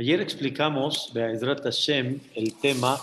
Ayer 0.00 0.18
explicamos, 0.22 1.10
Be'ezrat 1.12 1.62
Hashem, 1.62 2.20
el 2.34 2.54
tema 2.54 2.98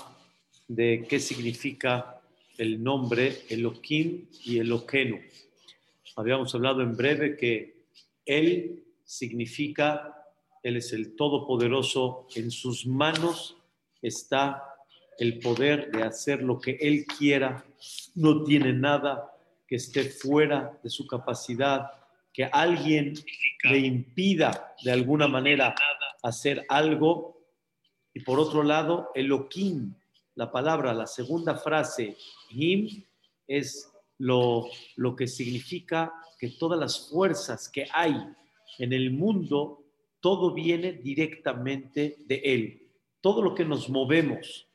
de 0.68 1.06
qué 1.08 1.20
significa 1.20 2.20
el 2.58 2.84
nombre 2.84 3.44
Elohim 3.50 4.26
y 4.44 4.58
Eloquenu. 4.58 5.20
Habíamos 6.16 6.56
hablado 6.56 6.82
en 6.82 6.98
breve 6.98 7.38
que 7.38 7.84
Él 8.26 8.84
significa, 9.06 10.26
Él 10.64 10.78
es 10.78 10.92
el 10.92 11.16
Todopoderoso, 11.16 12.26
en 12.34 12.50
sus 12.50 12.88
manos 12.88 13.56
está 14.02 14.64
el 15.20 15.38
poder 15.38 15.92
de 15.92 16.02
hacer 16.02 16.42
lo 16.42 16.60
que 16.60 16.80
Él 16.82 17.06
quiera, 17.06 17.64
no 18.16 18.44
tiene 18.44 18.74
nada 18.74 19.32
que 19.68 19.76
esté 19.76 20.06
fuera 20.06 20.80
de 20.82 20.90
su 20.90 21.06
capacidad, 21.06 21.92
que 22.34 22.46
alguien 22.46 23.14
le 23.70 23.78
impida 23.78 24.74
de 24.84 24.92
alguna 24.92 25.28
manera 25.28 25.76
hacer 26.28 26.66
algo. 26.70 27.38
Y 28.14 28.22
por 28.22 28.40
otro 28.40 28.64
lado, 28.64 29.10
Elohim, 29.16 29.94
la 30.36 30.52
palabra, 30.52 30.94
la 30.94 31.08
segunda 31.08 31.56
frase, 31.56 32.18
Him, 32.50 33.04
es 33.48 33.92
lo, 34.18 34.66
lo 34.96 35.16
que 35.16 35.28
significa 35.28 36.14
que 36.40 36.50
todas 36.50 36.80
las 36.80 37.10
fuerzas 37.10 37.70
que 37.70 37.88
hay 37.92 38.16
en 38.78 38.94
el 38.94 39.12
mundo, 39.12 39.84
todo 40.20 40.54
viene 40.54 40.94
directamente 40.94 42.18
de 42.26 42.36
Él. 42.44 42.90
Todo 43.22 43.42
lo 43.42 43.56
que 43.56 43.66
nos 43.66 43.90
movemos, 43.90 44.68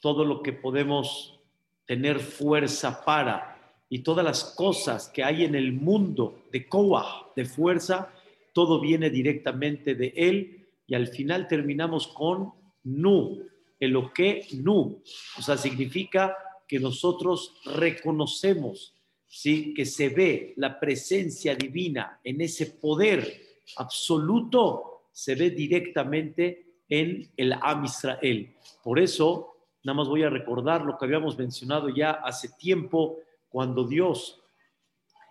todo 0.00 0.24
lo 0.24 0.42
que 0.42 0.52
podemos 0.52 1.38
tener 1.86 2.20
fuerza 2.20 3.04
para 3.04 3.56
y 3.88 4.00
todas 4.00 4.24
las 4.24 4.44
cosas 4.44 5.08
que 5.08 5.24
hay 5.24 5.44
en 5.44 5.54
el 5.54 5.72
mundo 5.72 6.44
de 6.52 6.68
Koah, 6.68 7.32
de 7.34 7.44
fuerza, 7.44 8.12
todo 8.52 8.80
viene 8.80 9.10
directamente 9.10 9.94
de 9.94 10.12
Él 10.16 10.59
y 10.90 10.96
al 10.96 11.06
final 11.06 11.46
terminamos 11.46 12.08
con 12.08 12.52
Nu, 12.82 13.46
el 13.78 13.92
lo 13.92 14.12
que 14.12 14.48
Nu, 14.54 15.00
o 15.38 15.42
sea, 15.42 15.56
significa 15.56 16.36
que 16.66 16.80
nosotros 16.80 17.54
reconocemos, 17.64 18.96
¿sí? 19.28 19.72
que 19.72 19.86
se 19.86 20.08
ve 20.08 20.52
la 20.56 20.80
presencia 20.80 21.54
divina 21.54 22.18
en 22.24 22.40
ese 22.40 22.66
poder 22.66 23.40
absoluto, 23.76 25.04
se 25.12 25.36
ve 25.36 25.50
directamente 25.50 26.80
en 26.88 27.30
el 27.36 27.52
Am 27.52 27.84
Israel. 27.84 28.52
Por 28.82 28.98
eso, 28.98 29.54
nada 29.84 29.96
más 29.96 30.08
voy 30.08 30.24
a 30.24 30.30
recordar 30.30 30.84
lo 30.84 30.98
que 30.98 31.04
habíamos 31.04 31.38
mencionado 31.38 31.88
ya 31.88 32.10
hace 32.10 32.48
tiempo, 32.58 33.18
cuando 33.48 33.84
Dios 33.86 34.42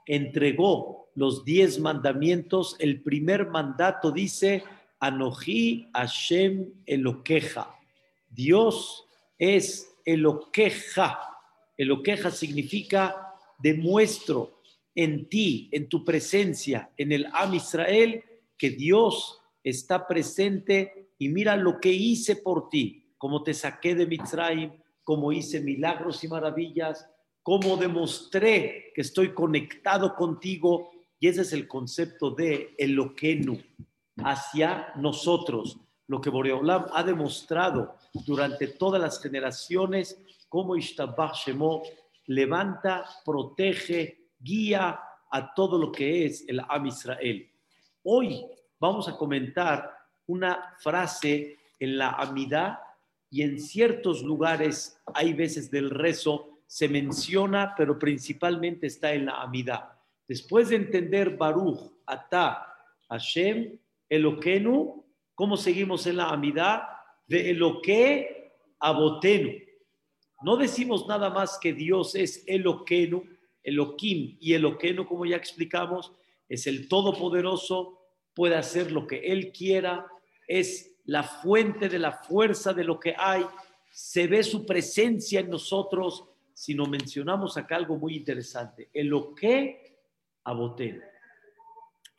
entregó 0.06 1.10
los 1.16 1.44
diez 1.44 1.82
mandamientos, 1.82 2.78
el 2.80 3.02
primer 3.02 3.50
mandato 3.50 4.10
dice, 4.10 4.64
Anoji 5.00 5.90
Hashem 5.94 6.84
Eloqueja. 6.86 7.76
Dios 8.30 9.06
es 9.38 9.96
Eloqueja. 10.06 11.20
Eloqueja 11.78 12.32
significa 12.32 13.34
demuestro 13.58 14.62
en 14.96 15.30
ti, 15.30 15.70
en 15.72 15.88
tu 15.88 16.04
presencia, 16.04 16.92
en 16.98 17.12
el 17.12 17.28
Am 17.32 17.54
Israel, 17.54 18.24
que 18.58 18.72
Dios 18.72 19.40
está 19.64 20.08
presente 20.08 21.12
y 21.18 21.30
mira 21.30 21.56
lo 21.56 21.80
que 21.80 21.92
hice 21.92 22.36
por 22.38 22.70
ti, 22.70 23.14
como 23.18 23.44
te 23.44 23.54
saqué 23.54 23.96
de 23.96 24.08
Mitzrayim, 24.08 24.72
como 25.04 25.32
hice 25.32 25.62
milagros 25.62 26.24
y 26.24 26.28
maravillas, 26.28 27.08
cómo 27.44 27.78
demostré 27.78 28.92
que 28.94 29.02
estoy 29.02 29.34
conectado 29.34 30.16
contigo. 30.16 30.92
Y 31.20 31.28
ese 31.28 31.42
es 31.42 31.54
el 31.54 31.68
concepto 31.68 32.32
de 32.32 32.76
Eloquenu, 32.78 33.60
hacia 34.24 34.94
nosotros. 34.96 35.78
Lo 36.08 36.20
que 36.20 36.30
Boreolam 36.30 36.86
ha 36.94 37.04
demostrado 37.04 37.96
durante 38.26 38.68
todas 38.68 39.02
las 39.02 39.22
generaciones, 39.22 40.20
cómo 40.48 40.76
Ishtabach 40.76 41.36
Shemo 41.36 41.84
levanta, 42.26 43.06
protege, 43.24 44.30
guía 44.40 45.00
a 45.32 45.54
todo 45.54 45.78
lo 45.78 45.92
que 45.92 46.26
es 46.26 46.46
el 46.48 46.60
Am 46.68 46.88
Israel. 46.88 47.50
Hoy 48.04 48.46
vamos 48.80 49.08
a 49.08 49.18
comentar 49.18 49.96
una 50.28 50.76
frase 50.80 51.58
en 51.80 51.98
la 51.98 52.12
Amidad 52.12 52.80
y 53.30 53.44
en 53.44 53.60
ciertos 53.60 54.24
lugares 54.24 55.00
hay 55.14 55.34
veces 55.34 55.70
del 55.70 55.90
rezo 55.90 56.62
se 56.66 56.88
menciona, 56.88 57.74
pero 57.76 57.98
principalmente 57.98 58.88
está 58.88 59.14
en 59.14 59.26
la 59.26 59.42
Amidad. 59.42 59.92
Después 60.28 60.70
de 60.70 60.76
entender 60.76 61.36
Baruch, 61.36 61.92
Ata, 62.06 62.76
Hashem, 63.10 63.80
Eloquenu, 64.10 65.06
¿cómo 65.36 65.56
seguimos 65.56 66.08
en 66.08 66.18
la 66.18 66.30
Amidad? 66.30 66.84
De 67.28 67.52
Eloque 67.52 68.54
Abotenu. 68.80 69.52
No 70.42 70.58
decimos 70.58 71.08
nada 71.08 71.30
más 71.30 71.60
que 71.60 71.74
Dios 71.74 72.16
es 72.16 72.44
Eloquenu, 72.48 73.24
Eloquim 73.62 74.38
y 74.40 74.54
Eloquenu, 74.54 75.06
como 75.06 75.26
ya 75.26 75.36
explicamos, 75.36 76.14
es 76.48 76.66
el 76.66 76.88
Todopoderoso, 76.88 78.00
puede 78.34 78.56
hacer 78.56 78.92
lo 78.92 79.06
que 79.06 79.20
Él 79.20 79.52
quiera, 79.52 80.08
es 80.48 80.98
la 81.06 81.24
fuente 81.24 81.90
de 81.90 82.00
la 82.00 82.12
fuerza 82.12 82.74
de 82.74 82.84
lo 82.84 83.00
que 83.00 83.14
hay, 83.18 83.46
se 83.92 84.28
ve 84.28 84.44
su 84.44 84.66
presencia 84.66 85.42
en 85.42 85.50
nosotros, 85.50 86.26
sino 86.54 86.86
mencionamos 86.86 87.58
acá 87.58 87.76
algo 87.76 87.98
muy 87.98 88.16
interesante. 88.16 88.90
El 88.94 89.08
lo 89.08 89.36
que 89.36 90.00
Abotén. 90.44 91.04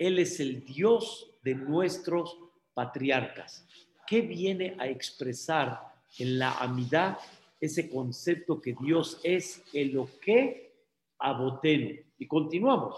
Él 0.01 0.19
es 0.19 0.41
el 0.41 0.65
Dios 0.65 1.31
de 1.43 1.55
nuestros 1.55 2.39
patriarcas. 2.73 3.69
¿Qué 4.07 4.23
viene 4.23 4.75
a 4.79 4.89
expresar 4.89 5.79
en 6.19 6.39
la 6.39 6.53
amidad 6.53 7.19
ese 7.61 7.91
concepto 7.91 8.63
que 8.63 8.75
Dios 8.81 9.21
es 9.23 9.63
el 9.75 9.93
lo 9.93 10.09
que 10.19 10.73
Abotén? 11.19 12.15
Y 12.17 12.27
continuamos. 12.27 12.97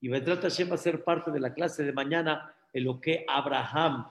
Y 0.00 0.08
Vedrat 0.08 0.42
Hashem 0.42 0.68
va 0.68 0.74
a 0.74 0.78
ser 0.78 1.04
parte 1.04 1.30
de 1.30 1.38
la 1.38 1.54
clase 1.54 1.84
de 1.84 1.92
mañana, 1.92 2.52
el 2.72 2.82
lo 2.82 3.00
que 3.00 3.24
Abraham, 3.28 4.08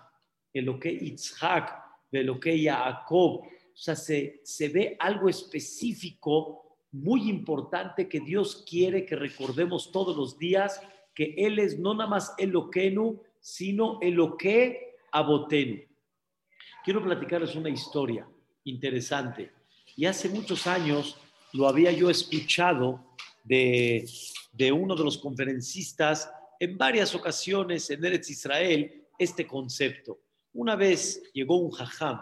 el 0.54 0.64
lo 0.64 0.80
que 0.80 0.94
Isaac, 0.94 1.78
el 2.10 2.26
lo 2.26 2.40
que 2.40 2.64
Jacob. 2.64 3.42
O 3.42 3.48
sea, 3.74 3.98
se, 3.98 4.40
se 4.46 4.70
ve 4.70 4.96
algo 4.98 5.28
específico 5.28 6.78
muy 6.94 7.30
importante 7.30 8.08
que 8.08 8.22
Dios 8.22 8.64
quiere 8.66 9.06
que 9.06 9.18
recordemos 9.18 9.92
todos 9.92 10.16
los 10.16 10.38
días 10.38 10.82
que 11.20 11.34
Él 11.36 11.60
es 11.60 11.78
no 11.78 11.94
nada 11.94 12.10
más 12.10 12.34
Eloquenu, 12.38 13.22
sino 13.42 14.00
Eloque 14.02 14.96
Abotenu. 15.12 15.82
Quiero 16.86 17.04
platicarles 17.04 17.56
una 17.56 17.68
historia 17.68 18.26
interesante. 18.64 19.52
Y 19.98 20.06
hace 20.06 20.30
muchos 20.30 20.66
años 20.66 21.18
lo 21.52 21.68
había 21.68 21.92
yo 21.92 22.10
escuchado 22.10 23.18
de, 23.44 24.10
de 24.54 24.72
uno 24.72 24.96
de 24.96 25.04
los 25.04 25.18
conferencistas 25.18 26.32
en 26.58 26.78
varias 26.78 27.14
ocasiones 27.14 27.90
en 27.90 28.06
Eretz 28.06 28.30
Israel 28.30 29.04
este 29.18 29.46
concepto. 29.46 30.22
Una 30.54 30.78
vez 30.78 31.22
llegó 31.34 31.58
un 31.58 31.72
jajam 31.72 32.22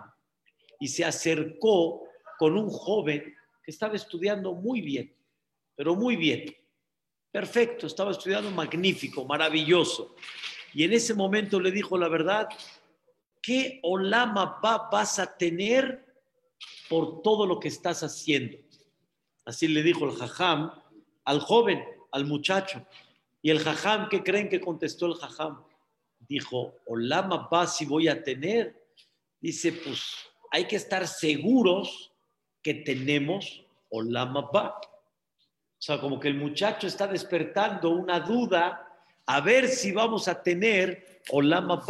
y 0.79 0.87
se 0.87 1.05
acercó 1.05 2.01
con 2.39 2.57
un 2.57 2.67
joven 2.69 3.35
estaba 3.67 3.95
estudiando 3.95 4.53
muy 4.53 4.81
bien, 4.81 5.13
pero 5.75 5.93
muy 5.93 6.15
bien. 6.15 6.45
Perfecto, 7.37 7.85
estaba 7.85 8.09
estudiando 8.09 8.49
magnífico, 8.49 9.23
maravilloso. 9.23 10.15
Y 10.73 10.83
en 10.83 10.93
ese 10.93 11.13
momento 11.13 11.59
le 11.59 11.69
dijo 11.69 11.95
la 11.95 12.07
verdad, 12.07 12.49
¿qué 13.43 13.79
olama 13.83 14.59
va, 14.59 14.89
vas 14.91 15.19
a 15.19 15.37
tener 15.37 16.03
por 16.89 17.21
todo 17.21 17.45
lo 17.45 17.59
que 17.59 17.67
estás 17.67 18.01
haciendo? 18.01 18.57
Así 19.45 19.67
le 19.67 19.83
dijo 19.83 20.05
el 20.05 20.13
jajam 20.13 20.81
al 21.25 21.39
joven, 21.39 21.85
al 22.11 22.25
muchacho. 22.25 22.83
Y 23.43 23.51
el 23.51 23.59
jajam, 23.59 24.09
¿qué 24.09 24.23
creen 24.23 24.49
que 24.49 24.59
contestó 24.59 25.05
el 25.05 25.13
jajam? 25.13 25.63
Dijo, 26.17 26.73
olama 26.87 27.47
va 27.53 27.67
si 27.67 27.85
voy 27.85 28.07
a 28.07 28.23
tener. 28.23 28.83
Dice, 29.39 29.73
pues 29.73 30.01
hay 30.49 30.65
que 30.65 30.77
estar 30.77 31.07
seguros 31.07 32.11
que 32.63 32.73
tenemos 32.73 33.63
Olama 33.89 34.49
O 35.77 35.81
sea, 35.81 35.99
como 35.99 36.19
que 36.19 36.27
el 36.27 36.35
muchacho 36.35 36.87
está 36.87 37.07
despertando 37.07 37.91
una 37.91 38.19
duda 38.19 38.87
a 39.27 39.41
ver 39.41 39.67
si 39.67 39.91
vamos 39.91 40.27
a 40.27 40.41
tener 40.41 41.21
Olama 41.29 41.83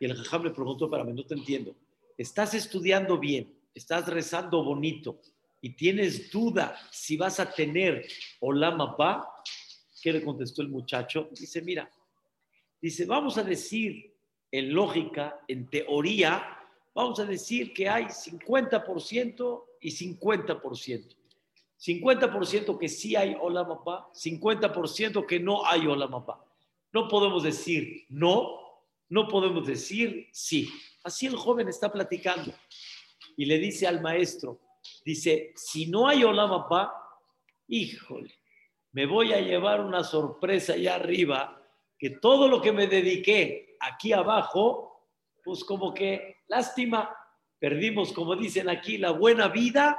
Y 0.00 0.06
el 0.06 0.16
jajam 0.16 0.44
le 0.44 0.50
preguntó 0.50 0.90
para 0.90 1.04
mí, 1.04 1.12
no 1.12 1.24
te 1.24 1.34
entiendo. 1.34 1.76
Estás 2.18 2.54
estudiando 2.54 3.18
bien, 3.18 3.54
estás 3.74 4.08
rezando 4.08 4.64
bonito 4.64 5.20
y 5.60 5.70
tienes 5.70 6.30
duda 6.30 6.76
si 6.90 7.16
vas 7.16 7.38
a 7.38 7.50
tener 7.50 8.04
Olama 8.40 8.96
¿Qué 10.02 10.12
le 10.12 10.22
contestó 10.22 10.62
el 10.62 10.68
muchacho? 10.68 11.28
Dice, 11.30 11.62
mira, 11.62 11.90
dice, 12.80 13.06
vamos 13.06 13.38
a 13.38 13.42
decir 13.42 14.12
en 14.50 14.74
lógica, 14.74 15.40
en 15.48 15.68
teoría, 15.70 16.58
vamos 16.94 17.18
a 17.20 17.24
decir 17.24 17.72
que 17.72 17.88
hay 17.88 18.04
50% 18.04 19.64
y 19.80 19.90
50%. 19.90 21.16
50% 21.78 22.78
que 22.78 22.88
sí 22.88 23.16
hay 23.16 23.36
Olamapá, 23.40 24.08
50% 24.12 25.26
que 25.26 25.40
no 25.40 25.66
hay 25.66 25.86
Olamapá. 25.86 26.44
No 26.92 27.08
podemos 27.08 27.42
decir 27.42 28.04
no 28.08 28.64
no 29.08 29.28
podemos 29.28 29.66
decir 29.66 30.28
sí. 30.32 30.68
Así 31.02 31.26
el 31.26 31.36
joven 31.36 31.68
está 31.68 31.92
platicando 31.92 32.52
y 33.36 33.44
le 33.44 33.58
dice 33.58 33.86
al 33.86 34.00
maestro, 34.00 34.60
dice, 35.04 35.52
si 35.54 35.86
no 35.86 36.08
hay 36.08 36.24
Olamapá, 36.24 36.92
híjole, 37.68 38.34
me 38.92 39.06
voy 39.06 39.32
a 39.32 39.40
llevar 39.40 39.80
una 39.80 40.02
sorpresa 40.02 40.74
allá 40.74 40.96
arriba, 40.96 41.62
que 41.98 42.10
todo 42.10 42.48
lo 42.48 42.60
que 42.62 42.72
me 42.72 42.86
dediqué 42.86 43.76
aquí 43.80 44.12
abajo, 44.12 45.08
pues 45.44 45.62
como 45.64 45.92
que 45.92 46.38
lástima, 46.48 47.14
perdimos, 47.58 48.12
como 48.12 48.34
dicen 48.36 48.68
aquí, 48.68 48.98
la 48.98 49.10
buena 49.10 49.48
vida 49.48 49.98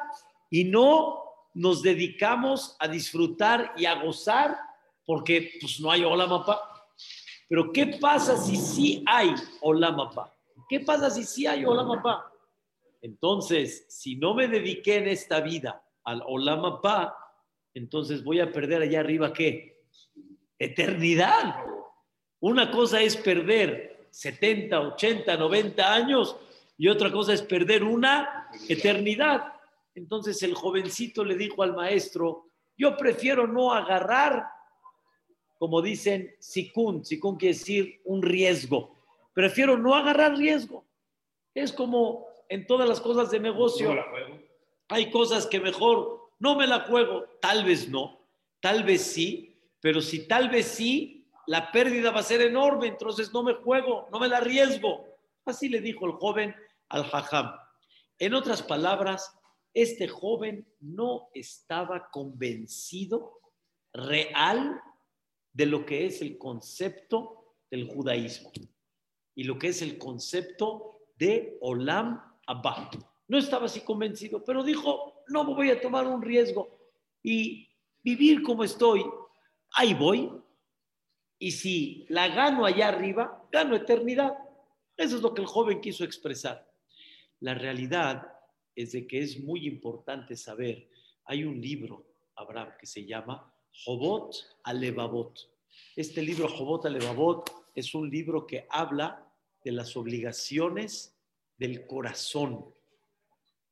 y 0.50 0.64
no 0.66 1.25
nos 1.56 1.82
dedicamos 1.82 2.76
a 2.80 2.88
disfrutar 2.88 3.74
y 3.78 3.86
a 3.86 4.04
gozar 4.04 4.58
porque 5.06 5.54
pues 5.60 5.80
no 5.80 5.90
hay 5.90 6.04
Olamapá. 6.04 6.62
Pero 7.48 7.72
¿qué 7.72 7.98
pasa 8.00 8.38
si 8.38 8.58
sí 8.58 9.04
hay 9.08 9.34
Olamapá? 9.62 10.36
¿Qué 10.68 10.82
pasa 10.82 11.10
si 11.10 11.24
sí 11.24 11.48
hay 11.48 11.64
Olamapá? 11.64 12.32
Entonces, 13.02 13.86
si 13.88 14.18
no 14.18 14.34
me 14.34 14.48
dediqué 14.48 14.98
en 14.98 15.08
esta 15.08 15.40
vida 15.40 15.82
al 16.04 16.22
Olamapá, 16.26 17.16
entonces 17.74 18.24
voy 18.24 18.42
a 18.42 18.52
perder 18.52 18.82
allá 18.82 19.00
arriba 19.00 19.32
qué? 19.32 19.86
Eternidad. 20.60 21.56
Una 22.40 22.70
cosa 22.70 23.02
es 23.02 23.16
perder 23.16 24.08
70, 24.12 24.80
80, 24.80 25.38
90 25.38 25.94
años 25.94 26.36
y 26.78 26.90
otra 26.90 27.12
cosa 27.12 27.34
es 27.34 27.42
perder 27.42 27.84
una 27.84 28.50
eternidad. 28.68 29.55
Entonces 29.96 30.44
el 30.44 30.54
jovencito 30.54 31.24
le 31.24 31.36
dijo 31.36 31.64
al 31.64 31.74
maestro, 31.74 32.50
yo 32.78 32.96
prefiero 32.98 33.48
no 33.48 33.74
agarrar 33.74 34.46
como 35.58 35.82
dicen, 35.82 36.36
sikun, 36.40 37.06
sikun 37.06 37.38
quiere 37.38 37.58
decir 37.58 38.02
un 38.06 38.22
riesgo. 38.22 38.96
Prefiero 39.34 39.78
no 39.78 39.96
agarrar 39.96 40.38
riesgo. 40.38 40.86
Es 41.54 41.72
como 41.72 42.28
en 42.50 42.68
todas 42.68 42.88
las 42.88 43.00
cosas 43.02 43.32
de 43.32 43.40
negocio. 43.40 43.96
Hay 44.90 45.10
cosas 45.10 45.48
que 45.48 45.60
mejor 45.60 46.30
no 46.40 46.56
me 46.56 46.68
la 46.68 46.82
juego, 46.82 47.26
tal 47.42 47.64
vez 47.64 47.90
no, 47.90 48.20
tal 48.60 48.84
vez 48.84 49.02
sí, 49.02 49.58
pero 49.80 50.02
si 50.02 50.28
tal 50.28 50.50
vez 50.50 50.68
sí, 50.68 51.26
la 51.48 51.72
pérdida 51.72 52.12
va 52.12 52.20
a 52.20 52.24
ser 52.24 52.42
enorme, 52.42 52.88
entonces 52.88 53.34
no 53.34 53.42
me 53.42 53.54
juego, 53.54 54.08
no 54.12 54.20
me 54.20 54.28
la 54.28 54.38
arriesgo. 54.38 55.08
Así 55.46 55.70
le 55.70 55.80
dijo 55.80 56.06
el 56.06 56.14
joven 56.14 56.56
al 56.90 57.10
hajam. 57.12 57.56
En 58.20 58.34
otras 58.34 58.62
palabras, 58.62 59.38
este 59.76 60.08
joven 60.08 60.66
no 60.80 61.28
estaba 61.34 62.10
convencido 62.10 63.42
real 63.94 64.82
de 65.52 65.66
lo 65.66 65.86
que 65.86 66.06
es 66.06 66.22
el 66.22 66.38
concepto 66.38 67.56
del 67.70 67.88
judaísmo 67.88 68.52
y 69.36 69.44
lo 69.44 69.60
que 69.60 69.68
es 69.68 69.82
el 69.82 69.98
concepto 69.98 71.02
de 71.18 71.58
Olam 71.60 72.22
Abba. 72.48 72.90
No 73.28 73.38
estaba 73.38 73.66
así 73.66 73.82
convencido, 73.82 74.44
pero 74.46 74.64
dijo, 74.64 75.24
no 75.28 75.44
voy 75.44 75.70
a 75.72 75.82
tomar 75.82 76.08
un 76.08 76.22
riesgo 76.22 76.70
y 77.22 77.70
vivir 78.02 78.44
como 78.44 78.64
estoy, 78.64 79.06
ahí 79.74 79.94
voy. 79.94 80.32
Y 81.38 81.52
si 81.52 82.06
la 82.08 82.30
gano 82.30 82.66
allá 82.66 82.88
arriba, 82.88 83.46
gano 83.52 83.76
eternidad. 83.76 84.38
Eso 84.96 85.18
es 85.18 85.22
lo 85.22 85.34
que 85.34 85.42
el 85.42 85.48
joven 85.48 85.82
quiso 85.82 86.06
expresar. 86.06 86.66
La 87.42 87.56
realidad 87.56 88.35
es 88.76 88.92
de 88.92 89.08
que 89.08 89.20
es 89.20 89.40
muy 89.40 89.66
importante 89.68 90.36
saber, 90.36 90.90
hay 91.26 91.44
un 91.44 91.60
libro, 91.62 92.06
Abraham, 92.36 92.74
que 92.80 92.86
se 92.86 93.06
llama 93.06 93.54
Jobot 93.84 94.36
Alevabot. 94.64 95.40
Este 95.96 96.22
libro, 96.22 96.48
Jobot 96.48 96.86
Alevabot, 96.86 97.50
es 97.74 97.94
un 97.96 98.10
libro 98.10 98.46
que 98.46 98.68
habla 98.70 99.26
de 99.64 99.72
las 99.72 99.96
obligaciones 99.98 101.18
del 101.58 101.88
corazón. 101.88 102.74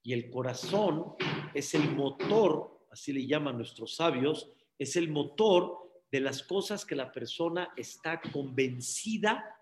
Y 0.01 0.13
el 0.13 0.29
corazón 0.29 1.15
es 1.53 1.73
el 1.73 1.91
motor, 1.91 2.85
así 2.91 3.13
le 3.13 3.25
llaman 3.25 3.57
nuestros 3.57 3.95
sabios, 3.95 4.51
es 4.77 4.95
el 4.95 5.09
motor 5.09 6.03
de 6.11 6.19
las 6.19 6.44
cosas 6.44 6.85
que 6.85 6.95
la 6.95 7.11
persona 7.11 7.73
está 7.77 8.21
convencida 8.21 9.56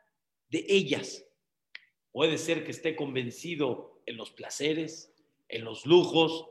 de 0.50 0.66
ellas. 0.68 1.26
Puede 2.12 2.38
ser 2.38 2.66
que 2.66 2.72
esté 2.72 2.96
convencido 2.96 4.02
en 4.06 4.18
los 4.18 4.32
placeres, 4.32 5.11
en 5.52 5.64
los 5.66 5.86
lujos, 5.86 6.46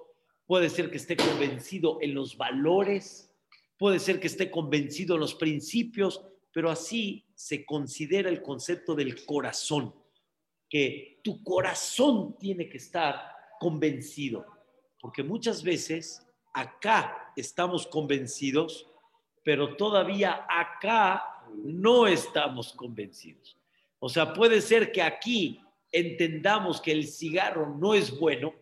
puede 0.46 0.68
ser 0.68 0.90
que 0.90 0.96
esté 0.96 1.16
convencido 1.16 1.98
en 2.00 2.14
los 2.14 2.36
valores, 2.36 3.30
puede 3.78 3.98
ser 3.98 4.20
que 4.20 4.26
esté 4.26 4.50
convencido 4.50 5.14
en 5.14 5.20
los 5.20 5.34
principios, 5.34 6.24
pero 6.52 6.70
así 6.70 7.24
se 7.34 7.64
considera 7.64 8.28
el 8.28 8.42
concepto 8.42 8.94
del 8.94 9.24
corazón, 9.24 9.94
que 10.68 11.20
tu 11.24 11.42
corazón 11.42 12.36
tiene 12.38 12.68
que 12.68 12.78
estar 12.78 13.32
convencido, 13.58 14.44
porque 15.00 15.22
muchas 15.22 15.62
veces 15.62 16.26
acá 16.52 17.32
estamos 17.36 17.86
convencidos, 17.86 18.86
pero 19.42 19.76
todavía 19.76 20.46
acá 20.48 21.24
no 21.54 22.06
estamos 22.06 22.72
convencidos. 22.72 23.56
O 23.98 24.08
sea, 24.08 24.32
puede 24.32 24.60
ser 24.60 24.92
que 24.92 25.02
aquí 25.02 25.60
entendamos 25.92 26.80
que 26.80 26.92
el 26.92 27.06
cigarro 27.06 27.74
no 27.76 27.94
es 27.94 28.18
bueno, 28.18 28.54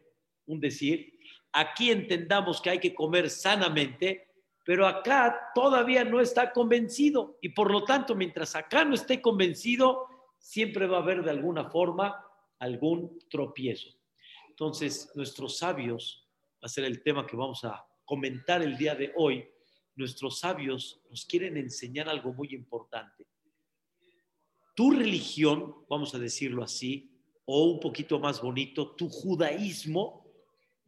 un 0.49 0.61
decir, 0.61 1.19
aquí 1.53 1.91
entendamos 1.91 2.61
que 2.61 2.71
hay 2.71 2.81
que 2.81 2.95
comer 2.95 3.31
sanamente, 3.31 4.29
pero 4.65 4.87
acá 4.87 5.51
todavía 5.55 6.05
no 6.05 6.21
está 6.21 6.53
convencido 6.53 7.39
y 7.41 7.51
por 7.51 7.71
lo 7.71 7.85
tanto, 7.85 8.15
mientras 8.15 8.55
acá 8.57 8.85
no 8.85 8.95
esté 8.95 9.23
convencido, 9.23 10.07
siempre 10.39 10.87
va 10.87 10.99
a 10.99 11.03
haber 11.03 11.23
de 11.23 11.31
alguna 11.31 11.71
forma 11.71 12.25
algún 12.59 13.19
tropiezo. 13.31 13.89
Entonces, 14.51 15.11
nuestros 15.15 15.59
sabios, 15.59 16.29
va 16.57 16.67
a 16.67 16.69
ser 16.69 16.85
el 16.85 17.03
tema 17.03 17.27
que 17.27 17.37
vamos 17.37 17.65
a 17.65 17.87
comentar 18.05 18.63
el 18.63 18.77
día 18.77 18.95
de 18.95 19.13
hoy, 19.17 19.49
nuestros 19.95 20.41
sabios 20.41 21.01
nos 21.11 21.25
quieren 21.25 21.57
enseñar 21.57 22.09
algo 22.09 22.33
muy 22.33 22.49
importante. 22.55 23.27
Tu 24.75 24.91
religión, 24.93 25.75
vamos 25.89 26.15
a 26.15 26.19
decirlo 26.19 26.63
así, 26.63 27.11
o 27.45 27.65
un 27.65 27.81
poquito 27.81 28.19
más 28.19 28.41
bonito, 28.41 28.95
tu 28.95 29.09
judaísmo 29.09 30.28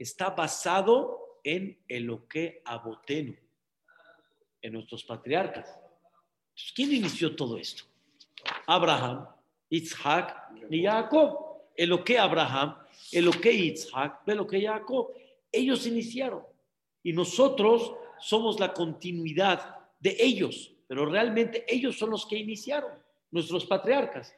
está 0.00 0.30
basado 0.30 1.40
en 1.44 1.78
el 1.86 2.18
que 2.26 2.62
abotenu 2.64 3.36
en 4.62 4.72
nuestros 4.72 5.04
patriarcas. 5.04 5.78
¿Quién 6.74 6.92
inició 6.92 7.36
todo 7.36 7.58
esto? 7.58 7.84
Abraham, 8.66 9.28
Isaac 9.68 10.36
y 10.70 10.84
Jacob. 10.84 11.38
lo 11.76 12.02
que 12.02 12.18
Abraham, 12.18 12.76
que 13.40 13.52
Isaac, 13.52 14.22
que 14.48 14.62
Jacob. 14.62 15.12
Ellos 15.52 15.86
iniciaron 15.86 16.44
y 17.02 17.12
nosotros 17.12 17.92
somos 18.18 18.58
la 18.58 18.72
continuidad 18.72 19.76
de 19.98 20.16
ellos, 20.18 20.72
pero 20.86 21.04
realmente 21.06 21.64
ellos 21.68 21.98
son 21.98 22.10
los 22.10 22.24
que 22.26 22.36
iniciaron, 22.36 22.92
nuestros 23.30 23.66
patriarcas. 23.66 24.34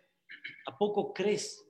¿A 0.67 0.77
poco 0.77 1.13
crees 1.13 1.65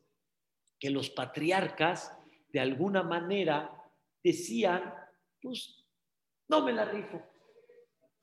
que 0.79 0.91
los 0.91 1.11
patriarcas 1.11 2.17
de 2.53 2.61
alguna 2.61 3.03
manera 3.03 3.82
decían, 4.23 4.95
pues 5.41 5.85
no 6.49 6.65
me 6.65 6.73
la 6.73 6.85
rifo, 6.85 7.23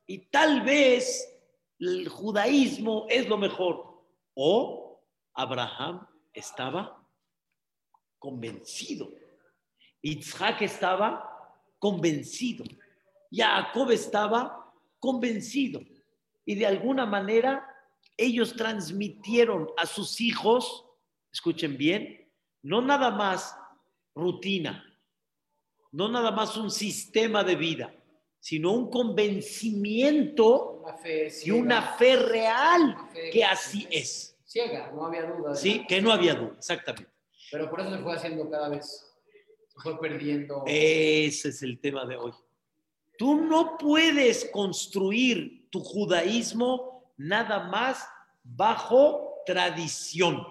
y 0.09 0.17
tal 0.31 0.61
vez 0.61 1.39
el 1.77 2.09
judaísmo 2.09 3.05
es 3.09 3.29
lo 3.29 3.37
mejor. 3.37 4.03
O 4.33 4.99
Abraham 5.35 6.07
estaba 6.33 7.07
convencido. 8.17 9.11
Isaac 10.01 10.63
estaba 10.63 11.53
convencido. 11.77 12.65
Jacob 13.31 13.91
estaba 13.91 14.73
convencido. 14.99 15.79
Y 16.43 16.55
de 16.55 16.65
alguna 16.65 17.05
manera 17.05 17.63
ellos 18.17 18.55
transmitieron 18.55 19.69
a 19.77 19.85
sus 19.85 20.19
hijos, 20.21 20.87
escuchen 21.31 21.77
bien, 21.77 22.27
no 22.63 22.81
nada 22.81 23.11
más 23.11 23.55
rutina, 24.15 24.88
no 25.91 26.09
nada 26.09 26.31
más 26.31 26.55
un 26.57 26.71
sistema 26.71 27.43
de 27.43 27.55
vida, 27.55 27.93
sino 28.39 28.73
un 28.73 28.89
convencimiento 28.89 30.83
y 31.43 31.51
una 31.51 31.81
fe 31.81 32.15
real 32.15 32.95
que 33.31 33.43
así 33.43 33.87
es. 33.91 34.37
Ciega, 34.45 34.91
no 34.91 35.05
había 35.05 35.23
duda. 35.23 35.55
Sí, 35.55 35.85
que 35.87 36.01
no 36.01 36.11
había 36.11 36.33
duda, 36.35 36.55
exactamente. 36.57 37.11
Pero 37.51 37.69
por 37.69 37.81
eso 37.81 37.91
se 37.91 37.99
fue 37.99 38.15
haciendo 38.15 38.49
cada 38.49 38.69
vez, 38.69 39.05
se 39.67 39.79
fue 39.81 39.99
perdiendo. 39.99 40.63
Ese 40.65 41.49
es 41.49 41.61
el 41.61 41.79
tema 41.79 42.05
de 42.05 42.15
hoy. 42.15 42.31
Tú 43.17 43.35
no 43.35 43.77
puedes 43.77 44.45
construir 44.45 45.69
tu 45.69 45.81
judaísmo 45.81 47.13
nada 47.17 47.67
más 47.67 48.07
bajo 48.43 49.41
tradición. 49.45 50.47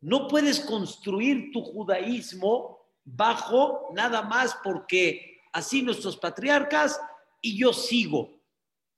No 0.00 0.28
puedes 0.28 0.60
construir 0.60 1.50
tu 1.50 1.62
judaísmo 1.62 2.83
bajo 3.04 3.90
nada 3.94 4.22
más 4.22 4.56
porque 4.62 5.40
así 5.52 5.82
nuestros 5.82 6.16
patriarcas 6.16 7.00
y 7.40 7.58
yo 7.58 7.72
sigo 7.72 8.40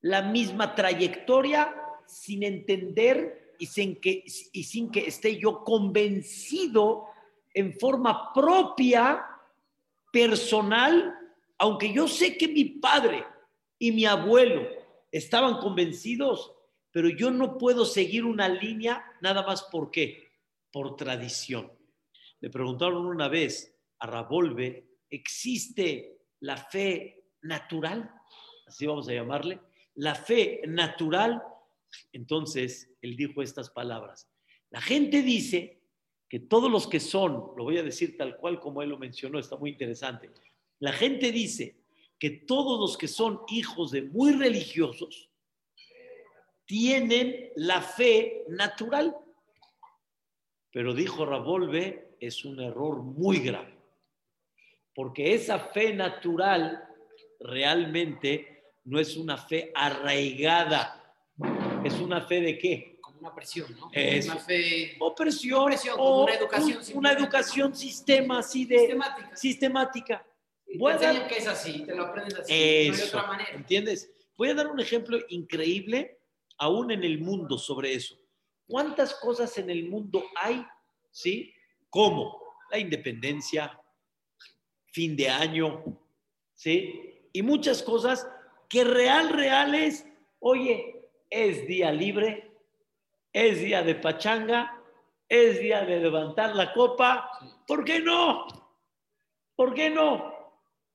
la 0.00 0.22
misma 0.22 0.74
trayectoria 0.74 1.74
sin 2.06 2.42
entender 2.42 3.56
y 3.58 3.66
sin 3.66 4.00
que, 4.00 4.24
y 4.52 4.64
sin 4.64 4.90
que 4.90 5.06
esté 5.06 5.38
yo 5.38 5.64
convencido 5.64 7.06
en 7.52 7.72
forma 7.78 8.32
propia, 8.32 9.24
personal, 10.12 11.14
aunque 11.58 11.92
yo 11.92 12.08
sé 12.08 12.38
que 12.38 12.48
mi 12.48 12.64
padre 12.64 13.24
y 13.78 13.92
mi 13.92 14.06
abuelo 14.06 14.66
estaban 15.12 15.58
convencidos, 15.58 16.52
pero 16.90 17.10
yo 17.10 17.30
no 17.30 17.58
puedo 17.58 17.84
seguir 17.84 18.24
una 18.24 18.48
línea 18.48 19.04
nada 19.20 19.42
más 19.46 19.64
por 19.64 19.90
qué, 19.90 20.28
por 20.72 20.96
tradición. 20.96 21.70
Le 22.40 22.48
preguntaron 22.48 23.04
una 23.04 23.28
vez 23.28 23.75
a 23.98 24.06
Ravolve, 24.06 24.86
¿existe 25.10 26.18
la 26.40 26.56
fe 26.56 27.24
natural? 27.42 28.10
Así 28.66 28.86
vamos 28.86 29.08
a 29.08 29.14
llamarle. 29.14 29.60
La 29.94 30.14
fe 30.14 30.62
natural. 30.66 31.42
Entonces, 32.12 32.90
él 33.00 33.16
dijo 33.16 33.42
estas 33.42 33.70
palabras. 33.70 34.28
La 34.70 34.80
gente 34.80 35.22
dice 35.22 35.80
que 36.28 36.40
todos 36.40 36.70
los 36.70 36.86
que 36.86 37.00
son, 37.00 37.52
lo 37.56 37.64
voy 37.64 37.78
a 37.78 37.82
decir 37.82 38.16
tal 38.16 38.36
cual 38.36 38.58
como 38.58 38.82
él 38.82 38.90
lo 38.90 38.98
mencionó, 38.98 39.38
está 39.38 39.56
muy 39.56 39.70
interesante. 39.70 40.30
La 40.80 40.92
gente 40.92 41.32
dice 41.32 41.76
que 42.18 42.30
todos 42.30 42.80
los 42.80 42.96
que 42.96 43.08
son 43.08 43.40
hijos 43.48 43.90
de 43.92 44.02
muy 44.02 44.32
religiosos 44.32 45.30
tienen 46.64 47.50
la 47.56 47.80
fe 47.80 48.44
natural. 48.48 49.16
Pero 50.72 50.92
dijo 50.92 51.24
Ravolve, 51.24 52.16
es 52.20 52.44
un 52.44 52.60
error 52.60 53.02
muy 53.02 53.38
grave, 53.38 53.75
porque 54.96 55.34
esa 55.34 55.58
fe 55.58 55.92
natural 55.94 56.82
realmente 57.38 58.62
no 58.84 58.98
es 58.98 59.16
una 59.16 59.36
fe 59.36 59.70
arraigada, 59.74 61.14
es 61.84 61.94
una 62.00 62.22
fe 62.22 62.40
de 62.40 62.58
qué? 62.58 62.98
Como 63.00 63.20
una 63.20 63.34
presión, 63.34 63.76
¿no? 63.78 63.90
Es, 63.92 64.26
una 64.26 64.36
fe. 64.36 64.96
O 64.98 65.14
presión, 65.14 65.66
Presión, 65.66 65.94
o 65.98 66.04
como 66.04 66.22
una 66.24 66.34
educación 66.34 66.78
un- 66.92 66.98
una 66.98 67.12
educación 67.12 67.74
sistema 67.76 68.38
así 68.38 68.64
de 68.64 68.78
Sistemática. 68.78 69.36
sistemática. 69.36 70.26
Te 70.66 70.78
Voy 70.78 70.92
a 70.92 70.96
dar- 70.98 71.28
que 71.28 71.36
es 71.36 71.46
así, 71.46 71.84
te 71.84 71.94
lo 71.94 72.06
aprendes 72.06 72.38
así. 72.38 72.52
No 72.52 72.58
hay 72.58 72.88
Eso, 72.88 73.18
otra 73.18 73.28
manera. 73.28 73.50
¿entiendes? 73.50 74.10
Voy 74.36 74.48
a 74.50 74.54
dar 74.54 74.66
un 74.68 74.80
ejemplo 74.80 75.18
increíble 75.28 76.18
aún 76.58 76.90
en 76.90 77.04
el 77.04 77.18
mundo 77.18 77.58
sobre 77.58 77.92
eso. 77.94 78.16
¿Cuántas 78.66 79.14
cosas 79.14 79.56
en 79.58 79.70
el 79.70 79.88
mundo 79.88 80.24
hay, 80.36 80.66
sí? 81.10 81.52
Como 81.88 82.42
la 82.70 82.78
independencia, 82.78 83.78
fin 84.96 85.14
de 85.14 85.28
año, 85.28 85.84
¿sí? 86.54 87.28
Y 87.34 87.42
muchas 87.42 87.82
cosas 87.82 88.26
que 88.66 88.82
real, 88.82 89.28
real 89.28 89.74
es, 89.74 90.06
oye, 90.38 91.10
es 91.28 91.66
día 91.66 91.92
libre, 91.92 92.50
es 93.30 93.60
día 93.60 93.82
de 93.82 93.94
pachanga, 93.94 94.82
es 95.28 95.60
día 95.60 95.84
de 95.84 96.00
levantar 96.00 96.56
la 96.56 96.72
copa. 96.72 97.30
¿por 97.66 97.84
qué 97.84 98.00
no? 98.00 98.46
¿Por 99.54 99.74
qué 99.74 99.90
no? 99.90 100.34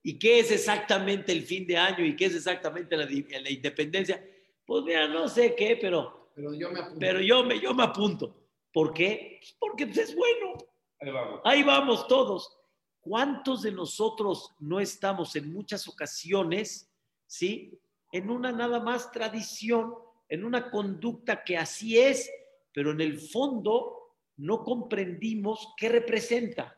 ¿Y 0.01 0.17
qué 0.17 0.39
es 0.39 0.49
exactamente 0.49 1.31
el 1.31 1.43
fin 1.43 1.67
de 1.67 1.77
año? 1.77 2.03
¿Y 2.03 2.15
qué 2.15 2.25
es 2.25 2.33
exactamente 2.33 2.97
la, 2.97 3.51
independencia? 3.51 4.19
Pues 4.65 4.83
mira, 4.83 5.07
no 5.07 5.27
sé 5.27 5.53
qué, 5.53 5.77
pero, 5.79 6.31
Pero 6.33 6.55
yo 6.55 6.71
me 6.71 6.79
apunto. 6.79 6.99
pero 6.99 7.19
yo, 7.21 7.43
me, 7.43 7.59
yo 7.59 7.75
me 7.75 7.83
apunto. 7.83 8.35
¿Por 8.73 8.95
qué? 8.95 9.37
Pues 9.39 9.55
porque 9.59 9.85
pues, 9.85 9.99
es 9.99 10.15
bueno. 10.15 10.57
Ahí 10.99 11.11
vamos. 11.11 11.41
Ahí 11.43 11.61
vamos 11.61 12.07
todos. 12.07 12.60
¿Cuántos 13.01 13.63
de 13.63 13.71
nosotros 13.71 14.53
no 14.59 14.79
estamos 14.79 15.35
en 15.35 15.51
muchas 15.51 15.87
ocasiones, 15.87 16.89
sí? 17.25 17.77
En 18.11 18.29
una 18.29 18.51
nada 18.51 18.79
más 18.79 19.11
tradición, 19.11 19.93
en 20.29 20.43
una 20.45 20.69
conducta 20.69 21.43
que 21.43 21.57
así 21.57 21.97
es, 21.97 22.29
pero 22.71 22.91
en 22.91 23.01
el 23.01 23.19
fondo 23.19 24.15
no 24.37 24.63
comprendimos 24.63 25.73
qué 25.77 25.89
representa. 25.89 26.77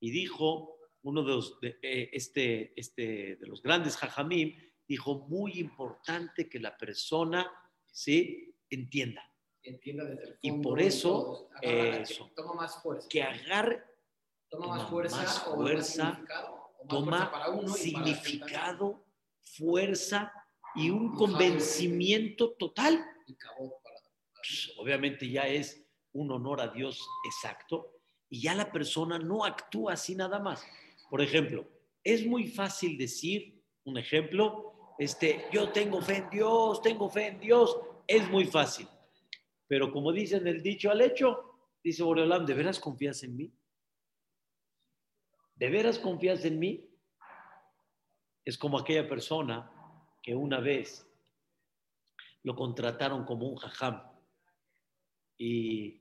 Y 0.00 0.10
dijo 0.10 0.78
uno 1.02 1.22
de 1.22 1.28
los, 1.28 1.60
de, 1.60 1.78
eh, 1.82 2.10
este, 2.12 2.72
este, 2.78 3.36
de 3.36 3.46
los 3.46 3.62
grandes 3.62 3.96
jajamim, 3.96 4.56
dijo, 4.86 5.26
muy 5.28 5.58
importante 5.58 6.48
que 6.48 6.58
la 6.60 6.76
persona, 6.76 7.50
¿sí? 7.90 8.54
Entienda 8.70 9.22
Entienda 9.62 10.04
desde 10.04 10.24
el 10.24 10.38
Y 10.42 10.50
fondo 10.50 10.68
por 10.68 10.80
y 10.80 10.84
eso, 10.86 11.08
todo. 11.10 11.50
Agarra- 11.54 11.96
eso. 12.02 12.30
Toma 12.36 12.54
más 12.54 12.82
fuerza. 12.82 13.08
que 13.08 13.22
agarre 13.22 13.82
toma 14.56 14.76
más 14.76 14.88
fuerza. 14.90 15.16
más 15.16 15.46
o 15.46 15.54
fuerza, 15.56 16.04
más 16.04 16.14
significado, 16.16 16.72
o 16.88 17.00
más 17.00 17.04
fuerza 17.04 17.30
para 17.30 17.44
toma 17.46 17.58
uno 17.58 17.72
para 17.72 17.82
significado, 17.82 19.04
fuerza 19.42 20.32
y 20.74 20.90
un 20.90 21.08
Ajá. 21.08 21.16
convencimiento 21.18 22.52
total. 22.58 23.04
y 23.26 23.34
cabot 23.36 23.72
para- 23.82 23.96
Pues, 24.34 24.72
obviamente 24.78 25.28
ya 25.30 25.46
es 25.48 25.82
un 26.12 26.30
honor 26.30 26.60
a 26.60 26.68
Dios 26.68 27.00
exacto 27.26 27.92
y 28.28 28.42
ya 28.42 28.54
la 28.54 28.70
persona 28.70 29.18
no 29.18 29.44
actúa 29.44 29.94
así 29.94 30.14
nada 30.14 30.38
más. 30.38 30.62
Por 31.08 31.22
ejemplo, 31.22 31.66
es 32.02 32.26
muy 32.26 32.48
fácil 32.48 32.98
decir, 32.98 33.62
un 33.84 33.96
ejemplo, 33.98 34.94
este, 34.98 35.46
yo 35.52 35.70
tengo 35.70 36.00
fe 36.02 36.16
en 36.18 36.30
Dios, 36.30 36.82
tengo 36.82 37.08
fe 37.08 37.28
en 37.28 37.40
Dios, 37.40 37.78
es 38.06 38.28
muy 38.30 38.44
fácil. 38.44 38.86
Pero 39.66 39.90
como 39.90 40.12
dicen 40.12 40.46
el 40.46 40.62
dicho 40.62 40.90
al 40.90 41.00
hecho, 41.00 41.58
dice 41.82 42.02
Boreolam, 42.02 42.44
¿de 42.44 42.54
veras 42.54 42.78
confías 42.78 43.22
en 43.22 43.36
mí? 43.36 43.52
¿De 45.64 45.70
veras 45.70 45.98
confías 45.98 46.44
en 46.44 46.58
mí? 46.58 46.90
Es 48.44 48.58
como 48.58 48.78
aquella 48.78 49.08
persona 49.08 49.72
que 50.22 50.34
una 50.34 50.60
vez 50.60 51.10
lo 52.42 52.54
contrataron 52.54 53.24
como 53.24 53.48
un 53.48 53.56
jajam 53.56 54.02
y 55.38 55.92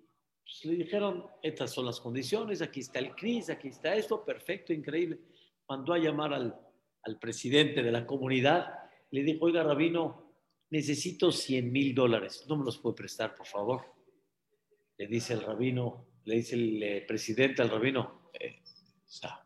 pues, 0.43 0.65
le 0.65 0.75
dijeron, 0.75 1.27
estas 1.41 1.71
son 1.71 1.85
las 1.85 2.01
condiciones, 2.01 2.61
aquí 2.61 2.81
está 2.81 2.99
el 2.99 3.15
CRIS, 3.15 3.51
aquí 3.51 3.69
está 3.69 3.95
esto, 3.95 4.25
perfecto, 4.25 4.73
increíble. 4.73 5.21
Mandó 5.69 5.93
a 5.93 5.97
llamar 5.97 6.33
al, 6.33 6.59
al 7.03 7.17
presidente 7.17 7.81
de 7.81 7.91
la 7.93 8.05
comunidad, 8.05 8.67
le 9.11 9.23
dijo, 9.23 9.45
oiga, 9.45 9.63
rabino, 9.63 10.33
necesito 10.71 11.31
100 11.31 11.71
mil 11.71 11.95
dólares, 11.95 12.43
¿no 12.49 12.57
me 12.57 12.65
los 12.65 12.79
puede 12.79 12.97
prestar, 12.97 13.33
por 13.33 13.47
favor? 13.47 13.85
Le 14.97 15.07
dice 15.07 15.31
el 15.31 15.41
rabino, 15.41 16.05
le 16.25 16.35
dice 16.35 16.55
el 16.55 16.83
eh, 16.83 17.05
presidente 17.07 17.61
al 17.61 17.69
rabino, 17.69 18.29
"Eh, 18.33 18.59
o 19.05 19.09
sea, 19.09 19.42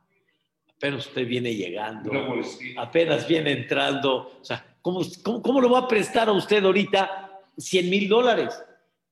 apenas 0.77 1.07
usted 1.07 1.27
viene 1.27 1.53
llegando, 1.55 2.13
molestia. 2.13 2.79
apenas 2.81 3.27
viene 3.27 3.51
entrando, 3.51 4.37
o 4.39 4.43
sea, 4.45 4.77
¿cómo, 4.81 5.01
cómo, 5.23 5.41
cómo 5.41 5.61
lo 5.61 5.69
va 5.71 5.79
a 5.79 5.87
prestar 5.87 6.29
a 6.29 6.33
usted 6.33 6.63
ahorita 6.63 7.41
100 7.57 7.89
mil 7.89 8.07
dólares? 8.07 8.63